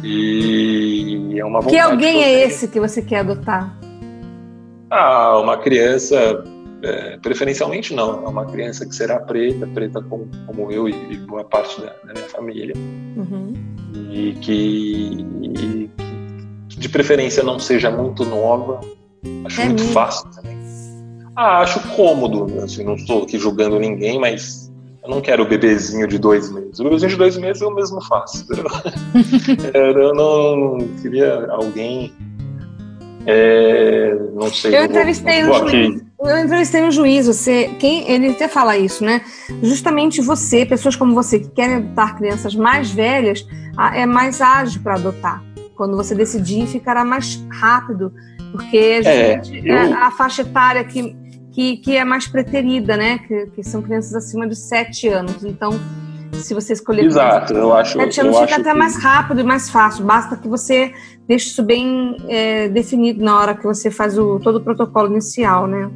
E 0.05 1.35
é 1.37 1.45
uma 1.45 1.61
vontade 1.61 1.75
Que 1.75 1.79
alguém 1.81 2.19
eu 2.19 2.23
é 2.23 2.45
esse 2.45 2.69
que 2.69 2.79
você 2.79 3.03
quer 3.03 3.19
adotar? 3.19 3.77
Ah, 4.89 5.39
uma 5.41 5.59
criança, 5.59 6.45
é, 6.85 7.17
preferencialmente 7.19 7.93
não, 7.93 8.25
é 8.25 8.29
uma 8.29 8.47
criança 8.47 8.87
que 8.87 8.95
será 8.95 9.19
preta, 9.19 9.67
preta 9.67 10.01
como, 10.01 10.29
como 10.47 10.71
eu 10.71 10.89
e, 10.89 10.95
e 11.11 11.17
boa 11.17 11.43
parte 11.45 11.81
da, 11.81 11.89
da 12.05 12.13
minha 12.13 12.29
família. 12.29 12.75
Uhum. 13.17 13.53
e 14.09 14.33
que, 14.41 15.27
e 15.43 15.91
que 16.69 16.79
de 16.79 16.89
preferência 16.89 17.43
não 17.43 17.59
seja 17.59 17.91
muito 17.91 18.25
nova. 18.25 18.81
Acho 19.45 19.61
É 19.61 19.65
muito 19.65 19.81
mesmo? 19.81 19.93
fácil 19.93 20.31
também. 20.31 20.57
Ah, 21.35 21.59
acho 21.59 21.81
cômodo, 21.97 22.47
assim, 22.63 22.85
não 22.85 22.95
estou 22.95 23.25
aqui 23.25 23.37
julgando 23.39 23.79
ninguém, 23.79 24.19
mas 24.19 24.70
eu 25.03 25.11
não 25.11 25.21
quero 25.21 25.43
o 25.43 25.49
bebezinho 25.49 26.07
de 26.07 26.19
dois 26.19 26.51
meses. 26.51 26.79
O 26.79 26.85
bebezinho 26.85 27.11
de 27.11 27.17
dois 27.17 27.37
meses 27.37 27.61
eu 27.63 27.75
mesmo 27.75 28.01
faço. 28.05 28.45
entendeu? 28.45 28.67
eu 30.03 30.15
não 30.15 30.79
queria 31.01 31.47
alguém. 31.51 32.13
é, 33.27 34.15
não 34.35 34.53
sei. 34.53 34.75
Eu 34.75 34.79
vou- 34.81 34.85
entrevistei 34.91 35.45
vou 35.45 35.65
um 35.65 35.69
juiz. 35.69 36.03
Eu 36.23 36.39
entrevistei 36.39 36.83
um 36.83 36.91
juiz, 36.91 37.27
você, 37.27 37.71
quem, 37.79 38.11
ele 38.11 38.29
até 38.31 38.47
fala 38.47 38.77
isso, 38.77 39.03
né? 39.05 39.23
Justamente 39.63 40.21
você, 40.21 40.67
pessoas 40.67 40.95
como 40.95 41.15
você 41.15 41.39
que 41.41 41.49
querem 41.49 41.77
adotar 41.77 42.17
crianças 42.19 42.55
mais 42.55 42.91
velhas, 42.91 43.47
é 43.95 44.05
mais 44.05 44.41
ágil 44.43 44.83
para 44.83 44.97
adotar. 44.97 45.43
Quando 45.75 45.97
você 45.97 46.15
decidir, 46.15 46.67
ficará 46.67 47.07
mais 47.07 47.43
rápido, 47.51 48.13
porque 48.53 49.01
É, 49.03 49.41
eu- 49.65 49.97
a, 49.97 50.09
a 50.09 50.11
faixa 50.11 50.43
etária 50.43 50.85
que, 50.85 51.17
que, 51.53 51.77
que 51.79 51.97
é 51.97 52.05
mais 52.05 52.27
preterida, 52.27 52.97
né? 52.97 53.19
Que, 53.19 53.47
que 53.47 53.63
são 53.63 53.83
crianças 53.83 54.15
acima 54.15 54.47
de 54.47 54.57
7 54.57 55.09
anos. 55.09 55.45
Então, 55.45 55.73
se 56.35 56.55
você 56.55 56.73
escolher. 56.73 57.05
Exato, 57.05 57.53
eu 57.55 57.73
acho. 57.73 57.99
7 57.99 58.21
anos 58.21 58.39
fica 58.39 58.57
até 58.57 58.73
que... 58.73 58.79
mais 58.79 58.97
rápido 58.97 59.41
e 59.41 59.45
mais 59.45 59.69
fácil. 59.71 60.05
Basta 60.05 60.37
que 60.37 60.49
você 60.49 60.93
deixe 61.27 61.49
isso 61.49 61.63
bem 61.63 62.17
é, 62.29 62.69
definido 62.69 63.23
na 63.23 63.39
hora 63.39 63.55
que 63.55 63.65
você 63.65 63.91
faz 63.91 64.19
o, 64.19 64.39
todo 64.41 64.57
o 64.57 64.61
protocolo 64.61 65.11
inicial, 65.11 65.67
né? 65.67 65.91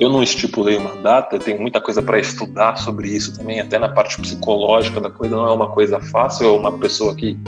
Eu 0.00 0.08
não 0.08 0.22
estipulei 0.22 0.76
uma 0.76 0.96
data, 0.96 1.38
tenho 1.38 1.60
muita 1.60 1.80
coisa 1.80 2.02
para 2.02 2.18
estudar 2.18 2.76
sobre 2.76 3.08
isso 3.08 3.36
também, 3.36 3.60
até 3.60 3.78
na 3.78 3.88
parte 3.88 4.20
psicológica 4.20 5.00
da 5.00 5.10
coisa, 5.10 5.36
não 5.36 5.46
é 5.46 5.52
uma 5.52 5.68
coisa 5.68 6.00
fácil, 6.00 6.46
é 6.46 6.50
uma 6.50 6.76
pessoa 6.78 7.14
que 7.14 7.38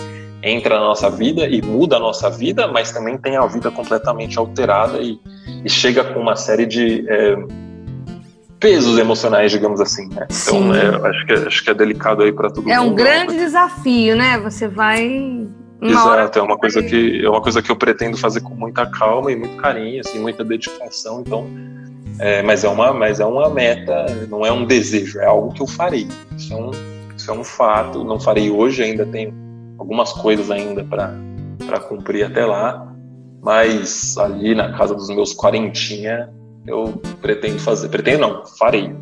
entra 0.45 0.79
na 0.79 0.85
nossa 0.85 1.09
vida 1.09 1.49
e 1.49 1.63
muda 1.63 1.97
a 1.97 1.99
nossa 1.99 2.29
vida, 2.29 2.69
mas 2.69 2.93
também 2.93 3.17
tem 3.17 3.37
a 3.37 3.47
vida 3.47 3.71
completamente 3.71 4.39
alterada 4.39 4.99
e, 4.99 5.19
e 5.65 5.71
chega 5.71 6.05
com 6.05 6.21
uma 6.21 6.37
série 6.37 6.67
de 6.67 7.05
é, 7.09 7.35
pesos 8.61 8.99
emocionais, 8.99 9.51
digamos 9.51 9.81
assim. 9.81 10.07
Né? 10.11 10.27
Então, 10.31 10.75
é, 10.75 11.09
acho, 11.09 11.27
que, 11.27 11.33
é, 11.33 11.47
acho 11.47 11.65
que 11.65 11.71
é 11.71 11.75
delicado 11.75 12.23
aí 12.23 12.31
para 12.31 12.51
todo 12.51 12.71
é 12.71 12.79
mundo. 12.79 12.89
É 12.89 12.93
um 12.93 12.95
grande 12.95 13.37
desafio, 13.37 14.15
né? 14.15 14.39
Você 14.39 14.69
vai. 14.69 15.49
Exato, 15.81 16.39
é 16.39 16.43
uma 16.43 16.57
coisa 16.57 16.83
que 16.83 17.23
é 17.23 17.29
uma 17.29 17.43
coisa 17.43 17.61
que 17.61 17.71
eu 17.71 17.77
pretendo 17.77 18.17
fazer 18.17 18.41
com 18.41 18.55
muita 18.55 18.87
calma 18.87 19.33
e 19.33 19.37
muito 19.37 19.57
carinho, 19.57 20.01
assim, 20.01 20.19
muita 20.19 20.45
dedicação. 20.45 21.21
Então, 21.21 21.47
é, 22.19 22.43
mas 22.43 22.65
é 22.65 22.69
uma, 22.69 22.93
mas 22.93 23.19
é 23.19 23.25
uma 23.25 23.51
meta, 23.51 24.07
não 24.31 24.47
é 24.47 24.53
um 24.53 24.65
desejo, 24.65 25.19
é 25.19 25.27
algo 25.27 25.53
que 25.53 25.61
eu 25.61 25.67
farei. 25.67 26.07
Isso 26.37 26.53
é 26.53 26.57
um, 26.57 26.71
isso 27.15 27.31
é 27.31 27.35
um 27.35 27.45
fato. 27.45 28.03
Não 28.03 28.19
farei 28.19 28.51
hoje, 28.51 28.83
ainda 28.83 29.05
tenho 29.05 29.44
algumas 29.79 30.13
coisas 30.13 30.51
ainda 30.51 30.85
para 30.85 31.81
cumprir 31.81 32.25
até 32.25 32.45
lá, 32.45 32.93
mas 33.43 34.17
ali 34.19 34.55
na 34.55 34.73
casa 34.77 34.95
dos 34.95 35.09
meus 35.09 35.35
quarentinha 35.35 36.31
eu 36.67 37.01
pretendo 37.21 37.59
fazer, 37.59 37.89
pretendo 37.89 38.21
não, 38.21 38.47
farei. 38.47 38.95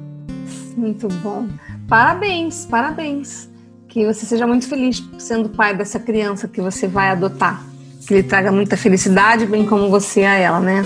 Muito 0.76 1.08
bom. 1.08 1.48
Parabéns, 1.88 2.66
parabéns. 2.66 3.48
Que 3.88 4.06
você 4.06 4.24
seja 4.24 4.46
muito 4.46 4.66
feliz 4.66 5.04
sendo 5.18 5.50
pai 5.50 5.76
dessa 5.76 6.00
criança 6.00 6.48
que 6.48 6.60
você 6.60 6.88
vai 6.88 7.10
adotar. 7.10 7.62
Que 8.06 8.14
lhe 8.14 8.22
traga 8.22 8.50
muita 8.50 8.76
felicidade, 8.76 9.46
bem 9.46 9.66
como 9.66 9.90
você 9.90 10.24
a 10.24 10.34
ela, 10.34 10.60
né? 10.60 10.84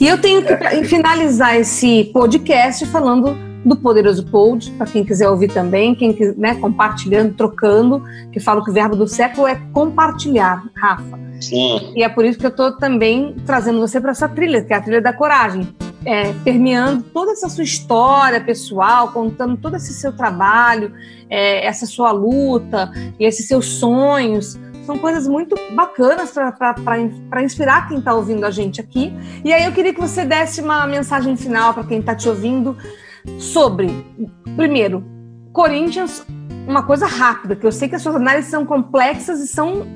E 0.00 0.06
eu 0.06 0.20
tenho 0.20 0.44
que 0.44 0.52
é. 0.52 0.84
finalizar 0.84 1.56
esse 1.56 2.10
podcast 2.12 2.86
falando 2.86 3.36
do 3.64 3.76
Poderoso 3.76 4.26
Pod, 4.26 4.70
para 4.72 4.86
quem 4.86 5.04
quiser 5.04 5.28
ouvir 5.28 5.48
também, 5.48 5.94
quem 5.94 6.16
né, 6.36 6.54
compartilhando, 6.56 7.34
trocando, 7.34 8.02
que 8.32 8.40
falo 8.40 8.64
que 8.64 8.70
o 8.70 8.74
verbo 8.74 8.96
do 8.96 9.06
século 9.06 9.46
é 9.46 9.60
compartilhar, 9.72 10.64
Rafa. 10.74 11.18
Sim. 11.40 11.92
E 11.94 12.02
é 12.02 12.08
por 12.08 12.24
isso 12.24 12.38
que 12.38 12.46
eu 12.46 12.50
estou 12.50 12.72
também 12.72 13.34
trazendo 13.46 13.80
você 13.80 14.00
para 14.00 14.12
essa 14.12 14.28
trilha, 14.28 14.62
que 14.62 14.72
é 14.72 14.76
a 14.76 14.80
trilha 14.80 15.00
da 15.00 15.12
coragem, 15.12 15.68
é, 16.04 16.32
permeando 16.44 17.04
toda 17.04 17.32
essa 17.32 17.48
sua 17.48 17.64
história 17.64 18.40
pessoal, 18.40 19.12
contando 19.12 19.56
todo 19.56 19.76
esse 19.76 19.92
seu 19.94 20.12
trabalho, 20.12 20.92
é, 21.30 21.64
essa 21.66 21.86
sua 21.86 22.10
luta 22.10 22.90
e 23.18 23.24
esses 23.24 23.46
seus 23.46 23.66
sonhos. 23.66 24.58
São 24.84 24.98
coisas 24.98 25.28
muito 25.28 25.54
bacanas 25.76 26.32
para 26.32 27.42
inspirar 27.42 27.88
quem 27.88 27.98
está 27.98 28.14
ouvindo 28.14 28.44
a 28.44 28.50
gente 28.50 28.80
aqui. 28.80 29.12
E 29.44 29.52
aí 29.52 29.64
eu 29.64 29.70
queria 29.70 29.94
que 29.94 30.00
você 30.00 30.24
desse 30.24 30.60
uma 30.60 30.86
mensagem 30.88 31.36
final 31.36 31.72
para 31.72 31.84
quem 31.84 32.00
está 32.00 32.16
te 32.16 32.28
ouvindo 32.28 32.76
sobre, 33.38 33.88
primeiro, 34.56 35.04
Corinthians, 35.52 36.24
uma 36.66 36.82
coisa 36.82 37.06
rápida, 37.06 37.56
que 37.56 37.66
eu 37.66 37.72
sei 37.72 37.88
que 37.88 37.94
as 37.94 38.02
suas 38.02 38.16
análises 38.16 38.50
são 38.50 38.64
complexas 38.64 39.40
e 39.40 39.46
são. 39.46 39.86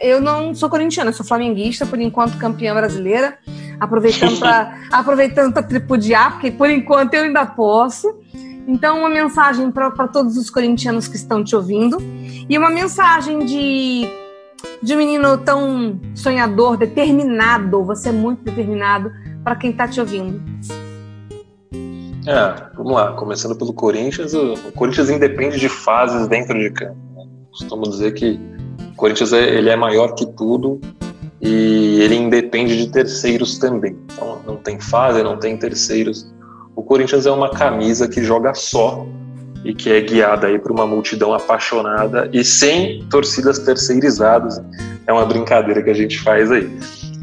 Eu 0.00 0.20
não 0.20 0.54
sou 0.54 0.70
corintiana, 0.70 1.12
sou 1.12 1.26
flamenguista, 1.26 1.84
por 1.84 2.00
enquanto 2.00 2.38
campeã 2.38 2.72
brasileira, 2.74 3.36
aproveitando 3.78 4.38
para 4.38 4.78
aproveitando 4.90 5.52
tripudiar, 5.62 6.32
porque 6.32 6.50
por 6.50 6.70
enquanto 6.70 7.14
eu 7.14 7.24
ainda 7.24 7.44
posso. 7.44 8.08
Então, 8.66 9.00
uma 9.00 9.10
mensagem 9.10 9.70
para 9.70 10.06
todos 10.08 10.36
os 10.36 10.48
corintianos 10.48 11.08
que 11.08 11.16
estão 11.16 11.42
te 11.42 11.56
ouvindo 11.56 11.98
e 12.48 12.56
uma 12.56 12.70
mensagem 12.70 13.40
de, 13.40 14.06
de 14.80 14.94
um 14.94 14.96
menino 14.96 15.38
tão 15.38 15.98
sonhador, 16.14 16.76
determinado, 16.76 17.82
você 17.84 18.10
é 18.10 18.12
muito 18.12 18.44
determinado, 18.44 19.10
para 19.42 19.56
quem 19.56 19.70
está 19.70 19.88
te 19.88 19.98
ouvindo. 19.98 20.40
É, 22.26 22.74
vamos 22.76 22.92
lá, 22.92 23.12
começando 23.12 23.56
pelo 23.56 23.72
Corinthians, 23.72 24.34
o, 24.34 24.54
Corinthians 24.72 25.08
independe 25.08 25.58
de 25.58 25.68
fases 25.68 26.28
dentro 26.28 26.58
de 26.58 26.70
campo. 26.70 26.96
Né? 27.16 27.24
Costumo 27.50 27.82
dizer 27.82 28.12
que 28.12 28.38
o 28.92 28.96
Corinthians 28.96 29.32
é, 29.32 29.56
ele 29.56 29.70
é 29.70 29.76
maior 29.76 30.14
que 30.14 30.26
tudo 30.26 30.80
e 31.40 32.00
ele 32.02 32.16
independe 32.16 32.76
de 32.76 32.90
terceiros 32.90 33.58
também. 33.58 33.96
Então 34.12 34.40
não 34.46 34.56
tem 34.56 34.78
fase, 34.78 35.22
não 35.22 35.38
tem 35.38 35.56
terceiros. 35.56 36.30
O 36.76 36.82
Corinthians 36.82 37.26
é 37.26 37.30
uma 37.30 37.50
camisa 37.50 38.06
que 38.06 38.22
joga 38.22 38.54
só 38.54 39.06
e 39.64 39.74
que 39.74 39.90
é 39.90 40.00
guiada 40.00 40.46
aí 40.46 40.58
por 40.58 40.70
uma 40.70 40.86
multidão 40.86 41.32
apaixonada 41.32 42.28
e 42.32 42.44
sem 42.44 43.04
torcidas 43.10 43.58
terceirizadas. 43.58 44.60
É 45.06 45.12
uma 45.12 45.24
brincadeira 45.24 45.82
que 45.82 45.90
a 45.90 45.94
gente 45.94 46.18
faz 46.20 46.50
aí. 46.50 46.70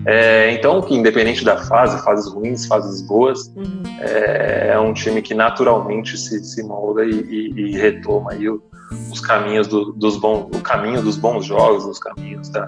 É, 0.09 0.53
então, 0.53 0.81
que 0.81 0.95
independente 0.95 1.43
da 1.43 1.57
fase, 1.57 2.01
fases 2.01 2.31
ruins, 2.31 2.65
fases 2.65 3.01
boas, 3.01 3.51
uhum. 3.57 3.83
é, 3.99 4.69
é, 4.71 4.79
um 4.79 4.93
time 4.93 5.21
que 5.21 5.33
naturalmente 5.33 6.17
se, 6.17 6.41
se 6.45 6.63
molda 6.63 7.03
e, 7.03 7.11
e, 7.11 7.53
e 7.59 7.77
retoma 7.77 8.31
aí 8.31 8.47
o, 8.47 8.63
os 9.11 9.19
caminhos 9.19 9.67
do, 9.67 9.91
dos 9.91 10.15
bons, 10.15 10.47
o 10.55 10.61
caminho 10.61 11.01
dos 11.01 11.17
bons 11.17 11.45
jogos, 11.45 11.83
os 11.83 11.99
caminhos 11.99 12.47
da, 12.47 12.67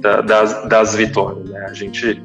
da, 0.00 0.20
das, 0.20 0.68
das 0.68 0.96
vitórias. 0.96 1.48
Né? 1.48 1.64
A 1.64 1.72
gente 1.72 2.20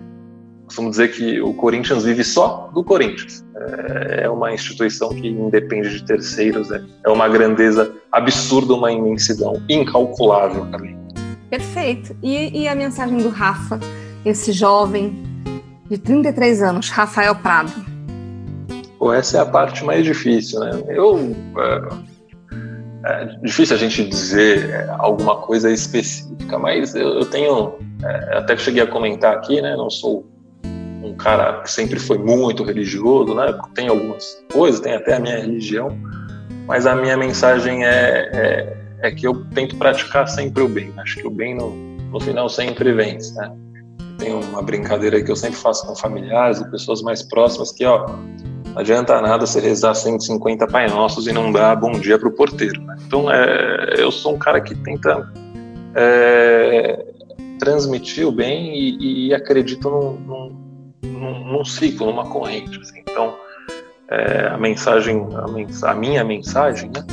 costuma 0.66 0.90
dizer 0.90 1.12
que 1.12 1.40
o 1.40 1.54
Corinthians 1.54 2.04
vive 2.04 2.24
só 2.24 2.72
do 2.74 2.84
Corinthians. 2.84 3.46
É, 3.56 4.24
é 4.24 4.30
uma 4.32 4.52
instituição 4.52 5.10
que 5.10 5.28
independe 5.28 5.92
de 5.92 6.04
terceiros, 6.04 6.72
é, 6.72 6.82
é 7.06 7.10
uma 7.10 7.30
grandeza 7.30 7.94
absurda, 8.12 8.74
uma 8.74 8.92
imensidão 8.92 9.62
incalculável 9.70 10.66
também. 10.72 10.98
Perfeito. 11.52 12.16
E, 12.24 12.64
e 12.64 12.68
a 12.68 12.74
mensagem 12.74 13.20
do 13.20 13.30
Rafa? 13.30 13.80
Esse 14.26 14.52
jovem 14.52 15.24
de 15.90 15.98
33 15.98 16.62
anos, 16.62 16.90
Rafael 16.90 17.36
Prado? 17.36 17.72
Pô, 18.98 19.14
essa 19.14 19.38
é 19.38 19.42
a 19.42 19.46
parte 19.46 19.84
mais 19.84 20.04
difícil, 20.04 20.60
né? 20.60 20.72
Eu 20.90 21.36
é, 21.58 23.24
é 23.24 23.26
difícil 23.42 23.76
a 23.76 23.80
gente 23.80 24.08
dizer 24.08 24.70
é, 24.70 24.90
alguma 25.00 25.38
coisa 25.38 25.72
específica, 25.72 26.60
mas 26.60 26.94
eu, 26.96 27.20
eu 27.20 27.26
tenho 27.26 27.76
é, 28.04 28.38
até 28.38 28.58
cheguei 28.58 28.84
a 28.84 28.88
comentar 28.88 29.34
aqui, 29.34 29.62
né? 29.62 29.76
Não 29.76 29.90
sou 29.90 30.28
um 31.02 31.16
cara 31.16 31.62
que 31.62 31.72
sempre 31.72 31.98
foi 31.98 32.18
muito 32.18 32.64
religioso, 32.64 33.34
né? 33.34 33.58
Tem 33.74 33.88
algumas 33.88 34.44
coisas, 34.52 34.82
tem 34.82 34.94
até 34.94 35.16
a 35.16 35.20
minha 35.20 35.40
religião, 35.40 35.98
mas 36.68 36.86
a 36.86 36.94
minha 36.94 37.16
mensagem 37.16 37.86
é, 37.86 38.30
é, 38.34 38.78
é 39.02 39.12
que 39.12 39.26
eu 39.26 39.46
tento 39.56 39.78
praticar 39.78 40.28
sempre 40.28 40.62
o 40.62 40.68
bem. 40.68 40.94
Acho 40.98 41.16
que 41.16 41.28
o 41.28 41.32
bem 41.32 41.56
no, 41.56 41.70
no 42.12 42.20
final 42.20 42.50
sempre 42.50 42.92
vence, 42.92 43.34
né? 43.36 43.50
Tem 44.20 44.34
uma 44.34 44.62
brincadeira 44.62 45.24
que 45.24 45.32
eu 45.32 45.36
sempre 45.36 45.58
faço 45.58 45.88
com 45.88 45.96
familiares 45.96 46.60
e 46.60 46.70
pessoas 46.70 47.02
mais 47.02 47.24
próximas 47.24 47.72
que, 47.72 47.86
ó, 47.86 48.06
não 48.66 48.78
adianta 48.78 49.20
nada 49.22 49.48
você 49.48 49.60
rezar 49.60 49.96
150 49.96 50.68
Pai 50.68 50.88
Nossos 50.88 51.26
e 51.26 51.32
não 51.32 51.52
dar 51.52 51.76
bom 51.76 51.94
dia 51.94 52.20
pro 52.20 52.32
porteiro. 52.32 52.82
Né? 52.82 52.98
Então, 53.08 53.32
é, 53.32 53.96
eu 53.98 54.12
sou 54.12 54.36
um 54.36 54.38
cara 54.38 54.62
que 54.62 54.76
tenta 54.76 55.32
é, 55.96 57.04
transmitir 57.58 58.28
o 58.28 58.32
bem 58.32 58.76
e, 58.76 59.28
e 59.28 59.34
acredito 59.34 59.90
num, 59.90 60.54
num, 61.02 61.52
num, 61.52 61.66
ciclo, 61.66 62.08
numa 62.08 62.26
corrente. 62.26 62.80
Assim. 62.80 63.00
Então, 63.00 63.34
é, 64.10 64.48
a 64.48 64.58
mensagem, 64.58 65.28
a, 65.34 65.90
a 65.90 65.96
minha 65.96 66.24
mensagem, 66.24 66.92
né? 66.94 67.04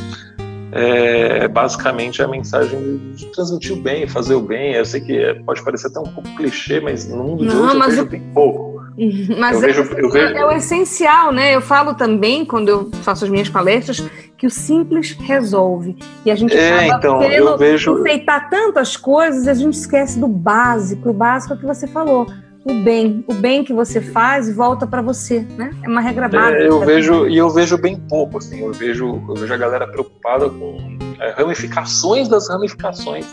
É 0.72 1.48
basicamente 1.48 2.22
a 2.22 2.28
mensagem 2.28 3.12
de 3.14 3.26
transmitir 3.26 3.72
o 3.72 3.76
bem, 3.76 4.06
fazer 4.06 4.34
o 4.34 4.40
bem. 4.40 4.74
Eu 4.74 4.84
sei 4.84 5.00
que 5.00 5.34
pode 5.44 5.62
parecer 5.64 5.88
até 5.88 6.00
um 6.00 6.04
pouco 6.04 6.28
clichê, 6.36 6.80
mas 6.80 7.08
no 7.08 7.22
mundo 7.22 7.46
de 7.46 7.54
Não, 7.54 7.64
hoje 7.64 7.74
eu 7.74 7.88
vejo 7.88 8.06
bem 8.06 8.22
pouco. 8.34 8.76
Mas 9.38 9.62
eu 9.62 9.68
é, 9.68 9.72
vejo, 9.72 10.36
é 10.38 10.46
o 10.46 10.52
essencial, 10.52 11.30
né? 11.30 11.54
Eu 11.54 11.60
falo 11.60 11.92
também, 11.92 12.46
quando 12.46 12.70
eu 12.70 12.90
faço 13.02 13.24
as 13.24 13.30
minhas 13.30 13.46
palestras, 13.46 14.02
que 14.38 14.46
o 14.46 14.50
simples 14.50 15.12
resolve. 15.12 15.98
E 16.24 16.30
a 16.30 16.34
gente 16.34 16.56
é, 16.56 16.88
então, 16.88 17.22
eu 17.22 17.58
vejo... 17.58 17.98
enfeitar 17.98 18.48
tantas 18.48 18.96
coisas 18.96 19.44
e 19.44 19.50
a 19.50 19.54
gente 19.54 19.74
esquece 19.74 20.18
do 20.18 20.26
básico. 20.26 21.10
O 21.10 21.12
básico 21.12 21.52
é 21.52 21.56
o 21.56 21.60
que 21.60 21.66
você 21.66 21.86
falou 21.86 22.26
o 22.66 22.82
bem, 22.82 23.24
o 23.28 23.34
bem 23.34 23.62
que 23.62 23.72
você 23.72 24.00
faz 24.00 24.52
volta 24.52 24.88
para 24.88 25.00
você, 25.00 25.46
né? 25.56 25.70
É 25.84 25.88
uma 25.88 26.00
regra 26.00 26.28
básica. 26.28 26.62
É, 26.62 26.66
eu 26.66 26.80
vejo 26.80 27.28
e 27.28 27.36
eu 27.36 27.48
vejo 27.48 27.78
bem 27.78 27.96
pouco, 27.96 28.38
assim. 28.38 28.60
Eu 28.60 28.72
vejo, 28.72 29.22
eu 29.28 29.34
vejo 29.36 29.54
a 29.54 29.56
galera 29.56 29.86
preocupada 29.86 30.50
com 30.50 30.98
é, 31.20 31.30
ramificações 31.30 32.28
das 32.28 32.48
ramificações 32.48 33.24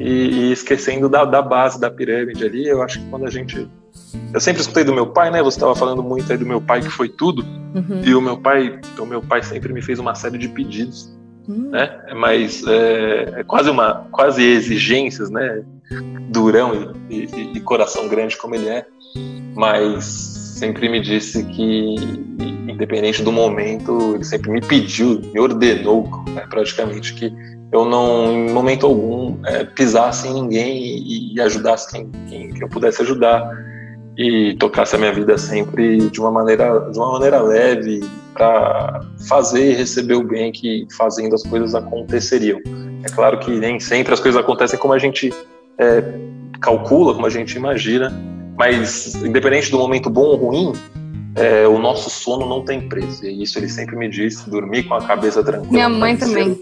e, 0.00 0.10
e 0.10 0.52
esquecendo 0.52 1.08
da, 1.08 1.24
da, 1.24 1.40
base 1.40 1.78
da 1.78 1.88
pirâmide 1.88 2.44
ali. 2.44 2.66
Eu 2.66 2.82
acho 2.82 2.98
que 2.98 3.08
quando 3.10 3.26
a 3.26 3.30
gente, 3.30 3.68
eu 4.32 4.40
sempre 4.40 4.60
escutei 4.60 4.82
do 4.82 4.92
meu 4.92 5.06
pai, 5.06 5.30
né? 5.30 5.40
Você 5.40 5.56
estava 5.56 5.76
falando 5.76 6.02
muito 6.02 6.32
aí 6.32 6.36
do 6.36 6.46
meu 6.46 6.60
pai 6.60 6.80
que 6.80 6.90
foi 6.90 7.08
tudo 7.08 7.44
uhum. 7.76 8.02
e 8.04 8.12
o 8.12 8.20
meu 8.20 8.38
pai, 8.38 8.80
o 8.98 9.06
meu 9.06 9.22
pai 9.22 9.40
sempre 9.44 9.72
me 9.72 9.82
fez 9.82 10.00
uma 10.00 10.16
série 10.16 10.36
de 10.36 10.48
pedidos. 10.48 11.14
Hum. 11.48 11.70
Né? 11.70 11.96
Mas 12.16 12.66
é, 12.66 13.40
é, 13.40 13.44
quase 13.44 13.70
uma 13.70 14.06
quase 14.10 14.42
exigências, 14.42 15.30
né? 15.30 15.62
Durão 16.30 16.94
e, 17.10 17.24
e, 17.24 17.52
e, 17.56 17.60
coração 17.60 18.08
grande 18.08 18.36
como 18.36 18.54
ele 18.54 18.68
é, 18.68 18.86
mas 19.54 20.04
sempre 20.04 20.88
me 20.88 21.00
disse 21.00 21.44
que, 21.44 21.94
independente 22.68 23.22
do 23.22 23.30
momento, 23.30 24.14
ele 24.14 24.24
sempre 24.24 24.50
me 24.50 24.60
pediu, 24.60 25.20
me 25.32 25.38
ordenou 25.38 26.08
né, 26.30 26.46
praticamente 26.48 27.14
que 27.14 27.32
eu 27.72 27.84
não, 27.84 28.32
em 28.32 28.52
momento 28.52 28.86
algum, 28.86 29.38
é, 29.46 29.64
pisasse 29.64 30.28
em 30.28 30.34
ninguém 30.34 30.78
e, 30.78 31.34
e 31.34 31.40
ajudasse 31.40 31.90
quem, 31.90 32.10
quem, 32.28 32.50
quem, 32.50 32.62
eu 32.62 32.68
pudesse 32.68 33.02
ajudar 33.02 33.50
e 34.16 34.54
tocasse 34.58 34.94
a 34.94 34.98
minha 34.98 35.12
vida 35.12 35.36
sempre 35.36 36.08
de 36.08 36.20
uma 36.20 36.30
maneira, 36.30 36.88
de 36.90 36.98
uma 36.98 37.12
maneira 37.12 37.40
leve 37.40 38.00
para 38.32 39.00
fazer 39.28 39.72
e 39.72 39.74
receber 39.74 40.14
o 40.14 40.22
bem 40.22 40.52
que 40.52 40.86
fazendo 40.96 41.34
as 41.34 41.42
coisas 41.42 41.74
aconteceriam. 41.74 42.60
É 43.04 43.08
claro 43.08 43.38
que 43.38 43.50
nem 43.50 43.78
sempre 43.80 44.14
as 44.14 44.20
coisas 44.20 44.40
acontecem 44.40 44.78
como 44.78 44.94
a 44.94 44.98
gente 44.98 45.32
é, 45.78 46.02
calcula, 46.60 47.14
como 47.14 47.26
a 47.26 47.30
gente 47.30 47.56
imagina, 47.56 48.12
mas 48.56 49.14
independente 49.16 49.70
do 49.70 49.78
momento 49.78 50.08
bom 50.08 50.22
ou 50.22 50.36
ruim, 50.36 50.72
é, 51.34 51.66
o 51.66 51.78
nosso 51.78 52.08
sono 52.08 52.46
não 52.48 52.64
tem 52.64 52.88
preço. 52.88 53.24
E 53.24 53.42
isso 53.42 53.58
ele 53.58 53.68
sempre 53.68 53.96
me 53.96 54.08
disse: 54.08 54.48
dormir 54.48 54.84
com 54.84 54.94
a 54.94 55.02
cabeça 55.02 55.42
tranquila. 55.42 55.72
Minha 55.72 55.88
mãe 55.88 56.16
também. 56.16 56.60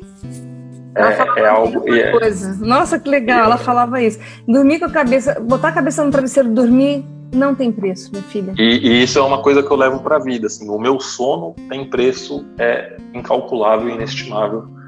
É, 0.95 1.41
é, 1.41 1.49
algo. 1.49 1.89
É, 1.93 2.11
coisa. 2.11 2.55
Nossa, 2.65 2.99
que 2.99 3.09
legal, 3.09 3.45
ela 3.45 3.59
falava 3.59 4.03
isso. 4.03 4.19
Dormir 4.47 4.79
com 4.79 4.87
a 4.87 4.91
cabeça, 4.91 5.41
botar 5.41 5.69
a 5.69 5.73
cabeça 5.73 6.05
no 6.05 6.11
travesseiro, 6.11 6.51
dormir 6.51 7.05
não 7.35 7.55
tem 7.55 7.73
preço, 7.73 8.11
minha 8.13 8.23
filha. 8.25 8.55
E, 8.59 8.89
e 8.89 9.03
isso 9.03 9.19
é 9.19 9.23
uma 9.23 9.41
coisa 9.41 9.63
que 9.63 9.71
eu 9.71 9.77
levo 9.77 10.01
para 10.01 10.17
a 10.17 10.19
vida. 10.19 10.49
Assim, 10.49 10.69
o 10.69 10.79
meu 10.79 11.01
sono 11.01 11.55
tem 11.69 11.89
preço, 11.89 12.45
é 12.59 12.97
incalculável, 13.15 13.89
inestimável 13.89 14.82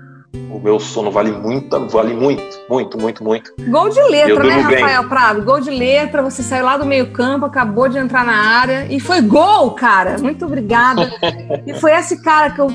o 0.51 0.59
meu 0.59 0.78
sono 0.78 1.11
vale 1.11 1.30
muito, 1.30 1.89
vale 1.89 2.14
muito, 2.14 2.43
muito, 2.68 2.99
muito, 2.99 3.24
muito. 3.24 3.55
Gol 3.68 3.89
de 3.89 4.01
letra, 4.03 4.45
né, 4.45 4.61
Rafael 4.61 5.01
bem. 5.01 5.09
Prado? 5.09 5.43
Gol 5.43 5.61
de 5.61 5.70
letra, 5.70 6.22
você 6.22 6.43
saiu 6.43 6.64
lá 6.64 6.76
do 6.76 6.85
meio-campo, 6.85 7.47
acabou 7.47 7.89
de 7.89 7.99
entrar 7.99 8.24
na 8.24 8.37
área 8.37 8.87
e 8.91 8.99
foi 8.99 9.20
gol, 9.20 9.72
cara. 9.72 10.18
Muito 10.18 10.45
obrigada. 10.45 11.11
e 11.66 11.74
foi 11.74 11.93
esse 11.93 12.22
cara 12.22 12.51
que 12.51 12.61
eu 12.61 12.68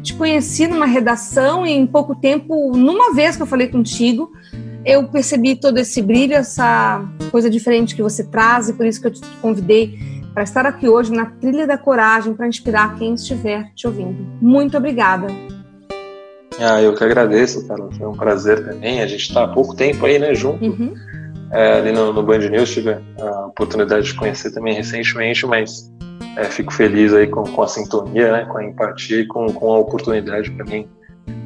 te 0.00 0.14
conheci 0.14 0.66
numa 0.66 0.86
redação 0.86 1.66
e 1.66 1.72
em 1.72 1.86
pouco 1.86 2.14
tempo, 2.14 2.76
numa 2.76 3.14
vez 3.14 3.36
que 3.36 3.42
eu 3.42 3.46
falei 3.46 3.68
contigo, 3.68 4.32
eu 4.84 5.04
percebi 5.04 5.54
todo 5.54 5.78
esse 5.78 6.02
brilho, 6.02 6.34
essa 6.34 7.04
coisa 7.30 7.48
diferente 7.48 7.94
que 7.94 8.02
você 8.02 8.24
traz 8.24 8.68
e 8.68 8.72
por 8.72 8.86
isso 8.86 9.00
que 9.00 9.06
eu 9.06 9.12
te 9.12 9.20
convidei 9.40 9.98
para 10.34 10.42
estar 10.42 10.66
aqui 10.66 10.88
hoje 10.88 11.12
na 11.12 11.26
Trilha 11.26 11.66
da 11.66 11.76
Coragem 11.76 12.34
para 12.34 12.48
inspirar 12.48 12.96
quem 12.96 13.14
estiver 13.14 13.70
te 13.74 13.86
ouvindo. 13.86 14.26
Muito 14.40 14.76
obrigada. 14.76 15.26
Ah, 16.62 16.80
eu 16.80 16.94
que 16.94 17.02
agradeço, 17.02 17.66
cara. 17.66 17.82
Foi 17.98 18.06
um 18.06 18.12
prazer 18.12 18.64
também. 18.64 19.02
A 19.02 19.06
gente 19.06 19.22
está 19.22 19.44
há 19.44 19.48
pouco 19.48 19.74
tempo 19.74 20.06
aí, 20.06 20.18
né, 20.18 20.34
junto. 20.34 20.64
Uhum. 20.64 20.94
É, 21.50 21.78
ali 21.78 21.92
no, 21.92 22.12
no, 22.12 22.22
Band 22.22 22.38
News 22.38 22.70
tive 22.70 22.96
a 23.20 23.46
oportunidade 23.46 24.06
de 24.06 24.14
conhecer 24.14 24.52
também 24.52 24.74
recentemente, 24.74 25.46
mas 25.46 25.92
é, 26.36 26.44
fico 26.44 26.72
feliz 26.72 27.12
aí 27.12 27.26
com, 27.26 27.42
com, 27.42 27.62
a 27.62 27.68
sintonia, 27.68 28.32
né, 28.32 28.44
com 28.46 28.56
a 28.56 28.64
empatia 28.64 29.20
e 29.20 29.26
com, 29.26 29.52
com 29.52 29.74
a 29.74 29.78
oportunidade 29.78 30.50
para 30.52 30.64
mim. 30.64 30.88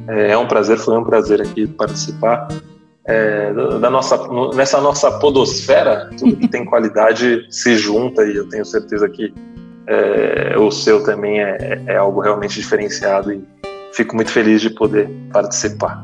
É, 0.07 0.31
é, 0.31 0.37
um 0.37 0.47
prazer, 0.47 0.77
foi 0.77 0.97
um 0.97 1.03
prazer 1.03 1.41
aqui 1.41 1.67
participar 1.67 2.47
é, 3.05 3.53
da 3.53 3.89
nossa, 3.89 4.17
nessa 4.53 4.79
nossa 4.79 5.11
podosfera, 5.19 6.09
tudo 6.17 6.37
que 6.37 6.47
tem 6.47 6.63
qualidade 6.65 7.45
se 7.49 7.75
junta 7.75 8.23
e 8.23 8.35
eu 8.35 8.47
tenho 8.47 8.65
certeza 8.65 9.09
que 9.09 9.33
é, 9.87 10.57
o 10.57 10.69
seu 10.71 11.03
também 11.03 11.41
é, 11.41 11.81
é 11.85 11.95
algo 11.97 12.21
realmente 12.21 12.55
diferenciado 12.55 13.31
e 13.31 13.41
fico 13.97 14.15
muito 14.15 14.31
feliz 14.31 14.61
de 14.61 14.69
poder 14.69 15.09
participar. 15.33 16.03